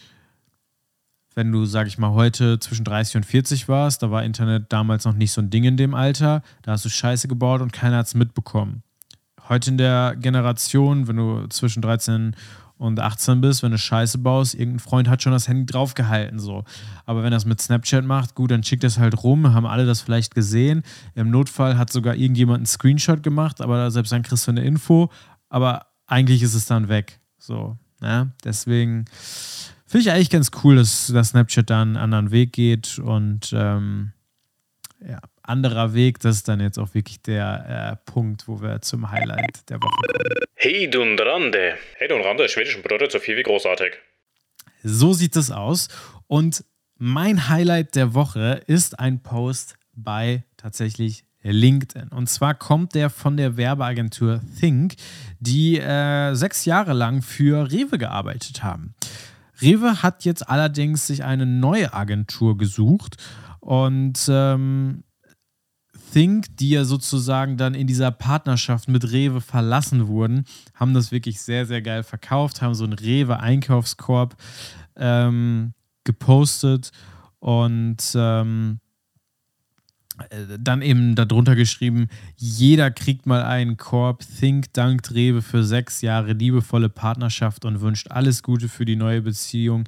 [1.34, 5.06] wenn du, sag ich mal, heute zwischen 30 und 40 warst, da war Internet damals
[5.06, 7.98] noch nicht so ein Ding in dem Alter, da hast du Scheiße gebaut und keiner
[7.98, 8.84] hat es mitbekommen.
[9.50, 12.36] Heute in der Generation, wenn du zwischen 13
[12.82, 16.64] und 18 bist, wenn du Scheiße baust, irgendein Freund hat schon das Handy draufgehalten, so.
[17.06, 19.86] Aber wenn er es mit Snapchat macht, gut, dann schickt das halt rum, haben alle
[19.86, 20.82] das vielleicht gesehen.
[21.14, 25.12] Im Notfall hat sogar irgendjemand einen Screenshot gemacht, aber selbst dann kriegst du eine Info,
[25.52, 27.20] aber eigentlich ist es dann weg.
[27.38, 28.32] So, ne?
[28.44, 29.06] Deswegen
[29.86, 34.14] finde ich eigentlich ganz cool, dass, dass Snapchat da einen anderen Weg geht und ähm,
[35.06, 39.12] ja, anderer Weg, das ist dann jetzt auch wirklich der äh, Punkt, wo wir zum
[39.12, 40.46] Highlight der Woche kommen.
[40.56, 41.76] Hey Dunrande.
[41.98, 43.94] Hey Dunrande, schwedischen bedeutet so viel wie großartig.
[44.84, 45.90] So sieht es aus.
[46.28, 46.64] Und
[46.98, 52.10] mein Highlight der Woche ist ein Post bei tatsächlich LinkedIn.
[52.10, 54.96] Und zwar kommt der von der Werbeagentur Think,
[55.40, 58.94] die äh, sechs Jahre lang für Rewe gearbeitet haben.
[59.62, 63.18] Rewe hat jetzt allerdings sich eine neue Agentur gesucht
[63.60, 65.04] und ähm,
[66.12, 71.42] Think, die ja sozusagen dann in dieser Partnerschaft mit Rewe verlassen wurden, haben das wirklich
[71.42, 74.36] sehr, sehr geil verkauft, haben so einen Rewe-Einkaufskorb
[74.98, 75.74] ähm,
[76.04, 76.92] gepostet
[77.40, 78.91] und ähm, äh,
[80.60, 84.24] dann eben darunter geschrieben, jeder kriegt mal einen Korb.
[84.40, 89.22] Think dankt Rewe für sechs Jahre liebevolle Partnerschaft und wünscht alles Gute für die neue
[89.22, 89.86] Beziehung.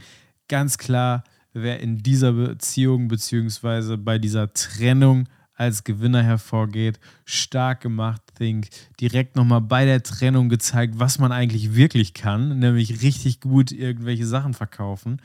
[0.48, 1.24] Ganz klar,
[1.54, 3.98] wer in dieser Beziehung bzw.
[3.98, 8.68] bei dieser Trennung als Gewinner hervorgeht, stark gemacht, Think.
[9.00, 14.26] Direkt nochmal bei der Trennung gezeigt, was man eigentlich wirklich kann, nämlich richtig gut irgendwelche
[14.26, 15.22] Sachen verkaufen.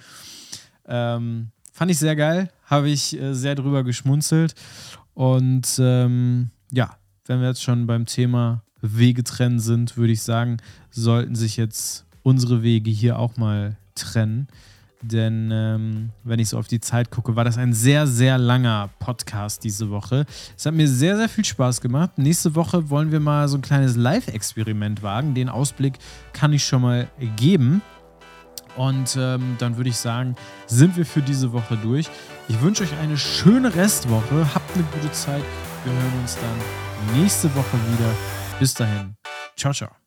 [0.87, 4.57] Ähm, Fand ich sehr geil, habe ich äh, sehr drüber geschmunzelt.
[5.15, 10.57] Und ähm, ja, wenn wir jetzt schon beim Thema Wege trennen sind, würde ich sagen,
[10.91, 14.49] sollten sich jetzt unsere Wege hier auch mal trennen.
[15.03, 18.91] Denn ähm, wenn ich so auf die Zeit gucke, war das ein sehr, sehr langer
[18.99, 20.27] Podcast diese Woche.
[20.57, 22.19] Es hat mir sehr, sehr viel Spaß gemacht.
[22.19, 25.33] Nächste Woche wollen wir mal so ein kleines Live-Experiment wagen.
[25.35, 25.95] Den Ausblick
[26.33, 27.07] kann ich schon mal
[27.37, 27.83] geben.
[28.79, 30.37] Und ähm, dann würde ich sagen,
[30.69, 32.09] sind wir für diese Woche durch.
[32.49, 34.55] Ich wünsche euch eine schöne Restwoche.
[34.55, 35.43] Habt eine gute Zeit.
[35.85, 38.11] Wir hören uns dann nächste Woche wieder.
[38.61, 39.17] Bis dahin.
[39.57, 39.98] Ciao, ciao.